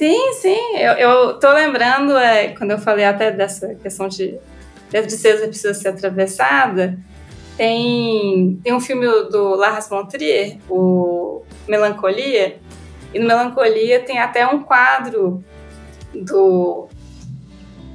Sim, 0.00 0.32
sim. 0.32 0.78
Eu, 0.78 0.92
eu 0.94 1.38
tô 1.38 1.52
lembrando, 1.52 2.16
é, 2.16 2.54
quando 2.56 2.70
eu 2.70 2.78
falei 2.78 3.04
até 3.04 3.30
dessa 3.30 3.74
questão 3.74 4.08
de 4.08 4.34
a 4.88 5.02
tristeza 5.02 5.46
precisa 5.46 5.74
ser 5.74 5.88
atravessada, 5.88 6.98
tem, 7.54 8.58
tem 8.64 8.72
um 8.72 8.80
filme 8.80 9.06
do 9.28 9.54
Lars 9.56 9.90
von 9.90 10.06
Trier, 10.06 10.56
o 10.70 11.42
Melancolia, 11.68 12.56
e 13.12 13.18
no 13.18 13.26
Melancolia 13.26 14.00
tem 14.00 14.18
até 14.18 14.46
um 14.46 14.62
quadro 14.62 15.44
do. 16.14 16.88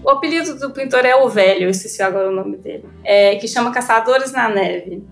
O 0.04 0.10
apelido 0.12 0.60
do 0.60 0.70
pintor 0.70 1.08
é 1.08 1.16
o 1.16 1.28
Velho, 1.28 1.64
eu 1.64 1.70
esqueci 1.72 2.04
agora 2.04 2.30
o 2.30 2.36
nome 2.36 2.58
dele, 2.58 2.86
é, 3.04 3.36
que 3.38 3.48
chama 3.48 3.74
Caçadores 3.74 4.32
na 4.32 4.48
Neve. 4.48 5.04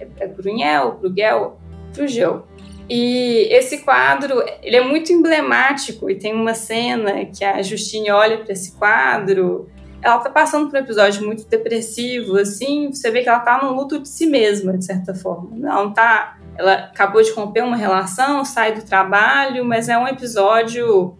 É, 0.00 0.24
é 0.24 0.26
Brunel, 0.26 0.98
Bruguel, 1.00 1.56
Brugel. 1.94 2.48
E 2.88 3.48
esse 3.50 3.78
quadro, 3.78 4.44
ele 4.62 4.76
é 4.76 4.84
muito 4.84 5.12
emblemático 5.12 6.10
e 6.10 6.16
tem 6.16 6.34
uma 6.34 6.54
cena 6.54 7.24
que 7.24 7.44
a 7.44 7.62
Justine 7.62 8.10
olha 8.10 8.38
para 8.38 8.52
esse 8.52 8.72
quadro, 8.72 9.68
ela 10.02 10.18
tá 10.18 10.28
passando 10.28 10.68
por 10.68 10.76
um 10.76 10.82
episódio 10.82 11.24
muito 11.24 11.46
depressivo, 11.46 12.36
assim, 12.36 12.92
você 12.92 13.10
vê 13.10 13.22
que 13.22 13.28
ela 13.28 13.38
tá 13.38 13.62
no 13.62 13.72
luto 13.72 14.00
de 14.00 14.08
si 14.08 14.26
mesma, 14.26 14.76
de 14.76 14.84
certa 14.84 15.14
forma. 15.14 15.56
Ela 15.66 15.84
não 15.84 15.92
tá, 15.92 16.38
ela 16.58 16.74
acabou 16.74 17.22
de 17.22 17.30
romper 17.30 17.62
uma 17.62 17.76
relação, 17.76 18.44
sai 18.44 18.74
do 18.74 18.82
trabalho, 18.82 19.64
mas 19.64 19.88
é 19.88 19.96
um 19.96 20.08
episódio 20.08 21.16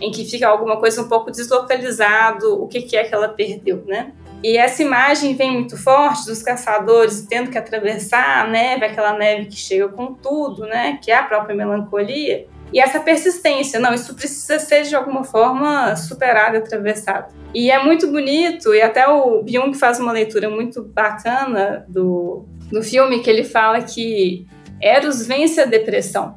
em 0.00 0.10
que 0.10 0.24
fica 0.24 0.48
alguma 0.48 0.76
coisa 0.78 1.00
um 1.00 1.08
pouco 1.08 1.30
deslocalizado, 1.30 2.62
o 2.62 2.66
que, 2.66 2.82
que 2.82 2.96
é 2.96 3.04
que 3.04 3.14
ela 3.14 3.28
perdeu, 3.28 3.84
né? 3.86 4.12
E 4.42 4.56
essa 4.56 4.82
imagem 4.82 5.34
vem 5.34 5.52
muito 5.52 5.76
forte 5.76 6.26
dos 6.26 6.42
caçadores 6.42 7.22
tendo 7.22 7.50
que 7.50 7.58
atravessar 7.58 8.44
a 8.44 8.46
neve, 8.46 8.84
aquela 8.84 9.16
neve 9.16 9.46
que 9.46 9.56
chega 9.56 9.88
com 9.88 10.14
tudo, 10.14 10.66
né? 10.66 10.98
Que 11.02 11.10
é 11.10 11.16
a 11.16 11.22
própria 11.22 11.56
melancolia. 11.56 12.46
E 12.72 12.80
essa 12.80 13.00
persistência, 13.00 13.78
não, 13.78 13.94
isso 13.94 14.14
precisa 14.14 14.58
ser 14.58 14.82
de 14.82 14.94
alguma 14.94 15.24
forma 15.24 15.94
superado 15.96 16.58
atravessado. 16.58 17.32
E 17.54 17.70
é 17.70 17.82
muito 17.82 18.08
bonito, 18.08 18.74
e 18.74 18.82
até 18.82 19.08
o 19.08 19.42
Byung 19.42 19.72
faz 19.72 19.98
uma 19.98 20.12
leitura 20.12 20.50
muito 20.50 20.82
bacana 20.82 21.86
do, 21.88 22.44
do 22.70 22.82
filme, 22.82 23.20
que 23.20 23.30
ele 23.30 23.44
fala 23.44 23.80
que 23.80 24.46
Eros 24.80 25.26
vence 25.26 25.60
a 25.60 25.64
depressão, 25.64 26.36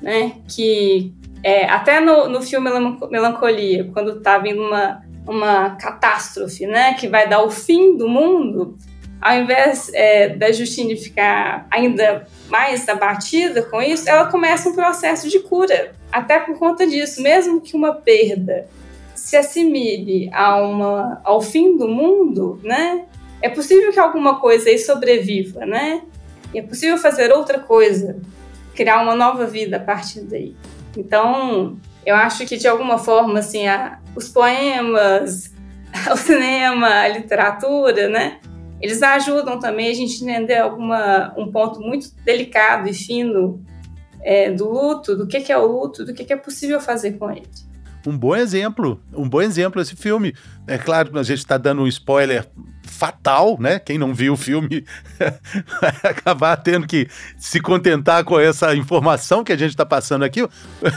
né? 0.00 0.32
Que 0.48 1.12
é, 1.42 1.66
até 1.66 2.00
no, 2.00 2.28
no 2.28 2.40
filme 2.40 2.70
Melancolia, 3.10 3.90
quando 3.92 4.20
tá 4.20 4.38
vindo 4.38 4.62
uma, 4.62 5.02
uma 5.26 5.70
catástrofe, 5.76 6.66
né? 6.66 6.94
Que 6.94 7.08
vai 7.08 7.28
dar 7.28 7.42
o 7.42 7.50
fim 7.50 7.96
do 7.96 8.08
mundo, 8.08 8.76
ao 9.20 9.38
invés 9.38 9.90
é, 9.94 10.28
da 10.28 10.52
Justine 10.52 10.96
ficar 10.96 11.66
ainda 11.70 12.26
mais 12.48 12.86
abatida 12.88 13.62
com 13.62 13.80
isso, 13.80 14.08
ela 14.08 14.26
começa 14.26 14.68
um 14.68 14.74
processo 14.74 15.28
de 15.30 15.40
cura. 15.40 15.92
Até 16.12 16.38
por 16.38 16.58
conta 16.58 16.86
disso, 16.86 17.22
mesmo 17.22 17.60
que 17.60 17.74
uma 17.74 17.94
perda 17.94 18.68
se 19.14 19.36
assimile 19.36 20.28
a 20.32 20.60
uma, 20.60 21.20
ao 21.24 21.40
fim 21.40 21.76
do 21.76 21.88
mundo, 21.88 22.60
né? 22.62 23.06
É 23.40 23.48
possível 23.48 23.92
que 23.92 23.98
alguma 23.98 24.38
coisa 24.40 24.68
aí 24.68 24.78
sobreviva, 24.78 25.64
né? 25.64 26.02
E 26.52 26.58
é 26.58 26.62
possível 26.62 26.98
fazer 26.98 27.32
outra 27.32 27.58
coisa, 27.58 28.20
criar 28.74 29.02
uma 29.02 29.14
nova 29.14 29.46
vida 29.46 29.78
a 29.78 29.80
partir 29.80 30.20
daí. 30.20 30.54
Então, 30.96 31.78
eu 32.04 32.14
acho 32.14 32.46
que 32.46 32.56
de 32.56 32.68
alguma 32.68 32.98
forma, 32.98 33.38
assim, 33.38 33.66
a, 33.66 33.98
os 34.14 34.28
poemas, 34.28 35.52
o 36.12 36.16
cinema, 36.16 36.88
a 36.88 37.08
literatura, 37.08 38.08
né? 38.08 38.38
Eles 38.80 39.02
ajudam 39.02 39.58
também 39.58 39.88
a 39.88 39.94
gente 39.94 40.22
entender 40.22 40.58
alguma, 40.58 41.32
um 41.38 41.50
ponto 41.50 41.80
muito 41.80 42.08
delicado 42.24 42.88
e 42.88 42.92
fino 42.92 43.64
é, 44.22 44.50
do 44.50 44.68
luto, 44.68 45.16
do 45.16 45.26
que, 45.26 45.40
que 45.40 45.52
é 45.52 45.56
o 45.56 45.66
luto, 45.66 46.04
do 46.04 46.12
que, 46.12 46.24
que 46.24 46.32
é 46.32 46.36
possível 46.36 46.80
fazer 46.80 47.12
com 47.12 47.30
ele. 47.30 47.48
Um 48.06 48.16
bom 48.16 48.36
exemplo, 48.36 49.00
um 49.12 49.28
bom 49.28 49.40
exemplo 49.40 49.80
esse 49.80 49.96
filme. 49.96 50.34
É 50.66 50.76
claro 50.76 51.10
que 51.10 51.18
a 51.18 51.22
gente 51.22 51.38
está 51.38 51.56
dando 51.56 51.82
um 51.82 51.86
spoiler 51.86 52.46
fatal, 52.86 53.56
né? 53.58 53.78
Quem 53.78 53.98
não 53.98 54.14
viu 54.14 54.34
o 54.34 54.36
filme 54.36 54.84
vai 55.80 56.10
acabar 56.10 56.56
tendo 56.56 56.86
que 56.86 57.08
se 57.38 57.60
contentar 57.60 58.24
com 58.24 58.38
essa 58.38 58.74
informação 58.74 59.42
que 59.42 59.52
a 59.52 59.56
gente 59.56 59.70
está 59.70 59.86
passando 59.86 60.24
aqui. 60.24 60.46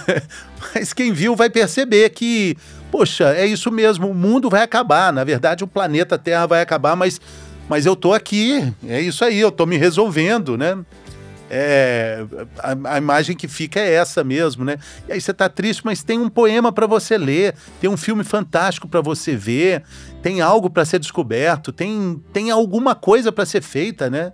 Mas 0.75 0.93
quem 0.93 1.13
viu 1.13 1.35
vai 1.35 1.49
perceber 1.49 2.09
que, 2.09 2.57
poxa, 2.91 3.33
é 3.33 3.45
isso 3.45 3.71
mesmo, 3.71 4.09
o 4.09 4.13
mundo 4.13 4.49
vai 4.49 4.61
acabar. 4.61 5.13
Na 5.13 5.23
verdade, 5.23 5.63
o 5.63 5.67
planeta 5.67 6.17
Terra 6.17 6.45
vai 6.45 6.61
acabar, 6.61 6.95
mas 6.95 7.19
mas 7.69 7.85
eu 7.85 7.97
tô 7.97 8.13
aqui, 8.13 8.73
é 8.87 9.01
isso 9.01 9.25
aí, 9.25 9.37
eu 9.37 9.51
tô 9.51 9.65
me 9.65 9.75
resolvendo, 9.75 10.57
né? 10.57 10.77
É, 11.49 12.25
a, 12.59 12.95
a, 12.95 12.97
imagem 12.97 13.35
que 13.35 13.47
fica 13.47 13.79
é 13.79 13.93
essa 13.93 14.23
mesmo, 14.23 14.65
né? 14.65 14.77
E 15.07 15.13
aí 15.13 15.21
você 15.21 15.33
tá 15.33 15.47
triste, 15.47 15.85
mas 15.85 16.03
tem 16.03 16.19
um 16.19 16.29
poema 16.29 16.71
para 16.71 16.85
você 16.85 17.17
ler, 17.17 17.55
tem 17.79 17.89
um 17.89 17.95
filme 17.95 18.23
fantástico 18.23 18.87
para 18.87 18.99
você 18.99 19.35
ver, 19.35 19.83
tem 20.21 20.41
algo 20.41 20.69
para 20.69 20.83
ser 20.83 20.99
descoberto, 20.99 21.71
tem, 21.71 22.21
tem 22.33 22.51
alguma 22.51 22.95
coisa 22.95 23.31
para 23.31 23.45
ser 23.45 23.61
feita, 23.61 24.09
né? 24.09 24.33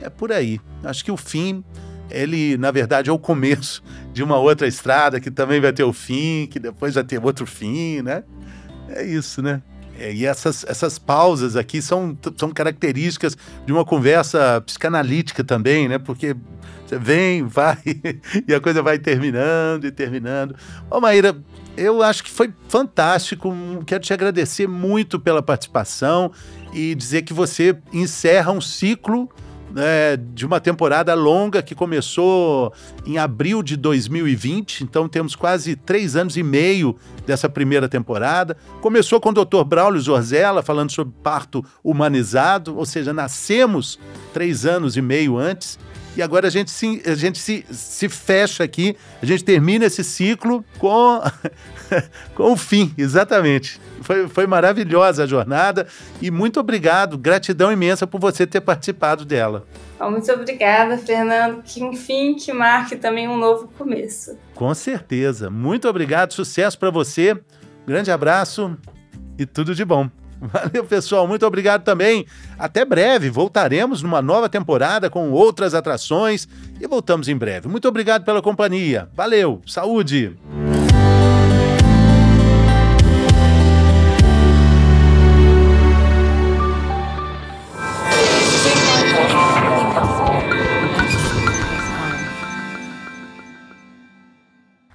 É 0.00 0.10
por 0.10 0.32
aí. 0.32 0.60
Acho 0.82 1.04
que 1.04 1.12
o 1.12 1.16
fim, 1.16 1.62
ele 2.10 2.56
na 2.56 2.70
verdade 2.70 3.08
é 3.08 3.12
o 3.12 3.18
começo 3.18 3.82
de 4.12 4.22
uma 4.22 4.38
outra 4.38 4.66
estrada 4.66 5.20
que 5.20 5.30
também 5.30 5.60
vai 5.60 5.72
ter 5.72 5.84
o 5.84 5.92
fim, 5.92 6.48
que 6.50 6.58
depois 6.58 6.94
vai 6.94 7.04
ter 7.04 7.22
outro 7.22 7.46
fim, 7.46 8.02
né? 8.02 8.24
É 8.88 9.04
isso, 9.04 9.42
né? 9.42 9.62
É, 9.98 10.12
e 10.12 10.24
essas, 10.24 10.64
essas 10.68 10.98
pausas 10.98 11.56
aqui 11.56 11.82
são, 11.82 12.16
são 12.36 12.50
características 12.50 13.36
de 13.66 13.72
uma 13.72 13.84
conversa 13.84 14.62
psicanalítica 14.64 15.42
também, 15.42 15.88
né? 15.88 15.98
Porque 15.98 16.36
você 16.86 16.98
vem, 16.98 17.42
vai, 17.48 17.78
e 18.46 18.54
a 18.54 18.60
coisa 18.60 18.82
vai 18.82 18.98
terminando 18.98 19.84
e 19.84 19.90
terminando. 19.90 20.54
Ô, 20.88 21.00
Maíra, 21.00 21.36
eu 21.76 22.02
acho 22.02 22.22
que 22.22 22.30
foi 22.30 22.52
fantástico. 22.68 23.52
Quero 23.86 24.02
te 24.02 24.12
agradecer 24.12 24.66
muito 24.68 25.18
pela 25.18 25.42
participação 25.42 26.30
e 26.72 26.94
dizer 26.94 27.22
que 27.22 27.32
você 27.32 27.76
encerra 27.92 28.52
um 28.52 28.60
ciclo 28.60 29.28
é, 29.76 30.16
de 30.16 30.46
uma 30.46 30.60
temporada 30.60 31.14
longa 31.14 31.62
que 31.62 31.74
começou 31.74 32.72
em 33.06 33.18
abril 33.18 33.62
de 33.62 33.76
2020, 33.76 34.82
então 34.82 35.08
temos 35.08 35.34
quase 35.34 35.76
três 35.76 36.16
anos 36.16 36.36
e 36.36 36.42
meio 36.42 36.96
dessa 37.26 37.48
primeira 37.48 37.88
temporada. 37.88 38.56
Começou 38.80 39.20
com 39.20 39.30
o 39.30 39.32
Dr. 39.32 39.64
Braulio 39.66 40.00
Zorzella 40.00 40.62
falando 40.62 40.90
sobre 40.90 41.14
parto 41.22 41.64
humanizado, 41.82 42.76
ou 42.76 42.86
seja, 42.86 43.12
nascemos 43.12 43.98
três 44.32 44.64
anos 44.64 44.96
e 44.96 45.02
meio 45.02 45.36
antes. 45.36 45.78
E 46.18 46.22
agora 46.22 46.48
a 46.48 46.50
gente, 46.50 46.68
se, 46.68 47.00
a 47.06 47.14
gente 47.14 47.38
se, 47.38 47.64
se 47.70 48.08
fecha 48.08 48.64
aqui, 48.64 48.96
a 49.22 49.24
gente 49.24 49.44
termina 49.44 49.84
esse 49.84 50.02
ciclo 50.02 50.64
com, 50.76 51.22
com 52.34 52.52
o 52.52 52.56
fim, 52.56 52.92
exatamente. 52.98 53.80
Foi, 54.00 54.26
foi 54.26 54.44
maravilhosa 54.44 55.22
a 55.22 55.26
jornada 55.28 55.86
e 56.20 56.28
muito 56.28 56.58
obrigado, 56.58 57.16
gratidão 57.16 57.70
imensa 57.70 58.04
por 58.04 58.20
você 58.20 58.48
ter 58.48 58.60
participado 58.60 59.24
dela. 59.24 59.64
Muito 60.00 60.32
obrigada, 60.32 60.98
Fernando. 60.98 61.62
Que 61.62 61.84
um 61.84 61.94
fim 61.94 62.34
que 62.34 62.52
marque 62.52 62.96
também 62.96 63.28
um 63.28 63.36
novo 63.36 63.68
começo. 63.78 64.36
Com 64.56 64.74
certeza. 64.74 65.48
Muito 65.48 65.88
obrigado, 65.88 66.32
sucesso 66.32 66.76
para 66.76 66.90
você. 66.90 67.40
Grande 67.86 68.10
abraço 68.10 68.76
e 69.38 69.46
tudo 69.46 69.72
de 69.72 69.84
bom. 69.84 70.10
Valeu, 70.52 70.84
pessoal. 70.84 71.26
Muito 71.26 71.46
obrigado 71.46 71.82
também. 71.82 72.26
Até 72.58 72.84
breve. 72.84 73.30
Voltaremos 73.30 74.02
numa 74.02 74.22
nova 74.22 74.48
temporada 74.48 75.10
com 75.10 75.30
outras 75.30 75.74
atrações 75.74 76.48
e 76.80 76.86
voltamos 76.86 77.28
em 77.28 77.36
breve. 77.36 77.68
Muito 77.68 77.88
obrigado 77.88 78.24
pela 78.24 78.40
companhia. 78.42 79.08
Valeu. 79.14 79.60
Saúde. 79.66 80.36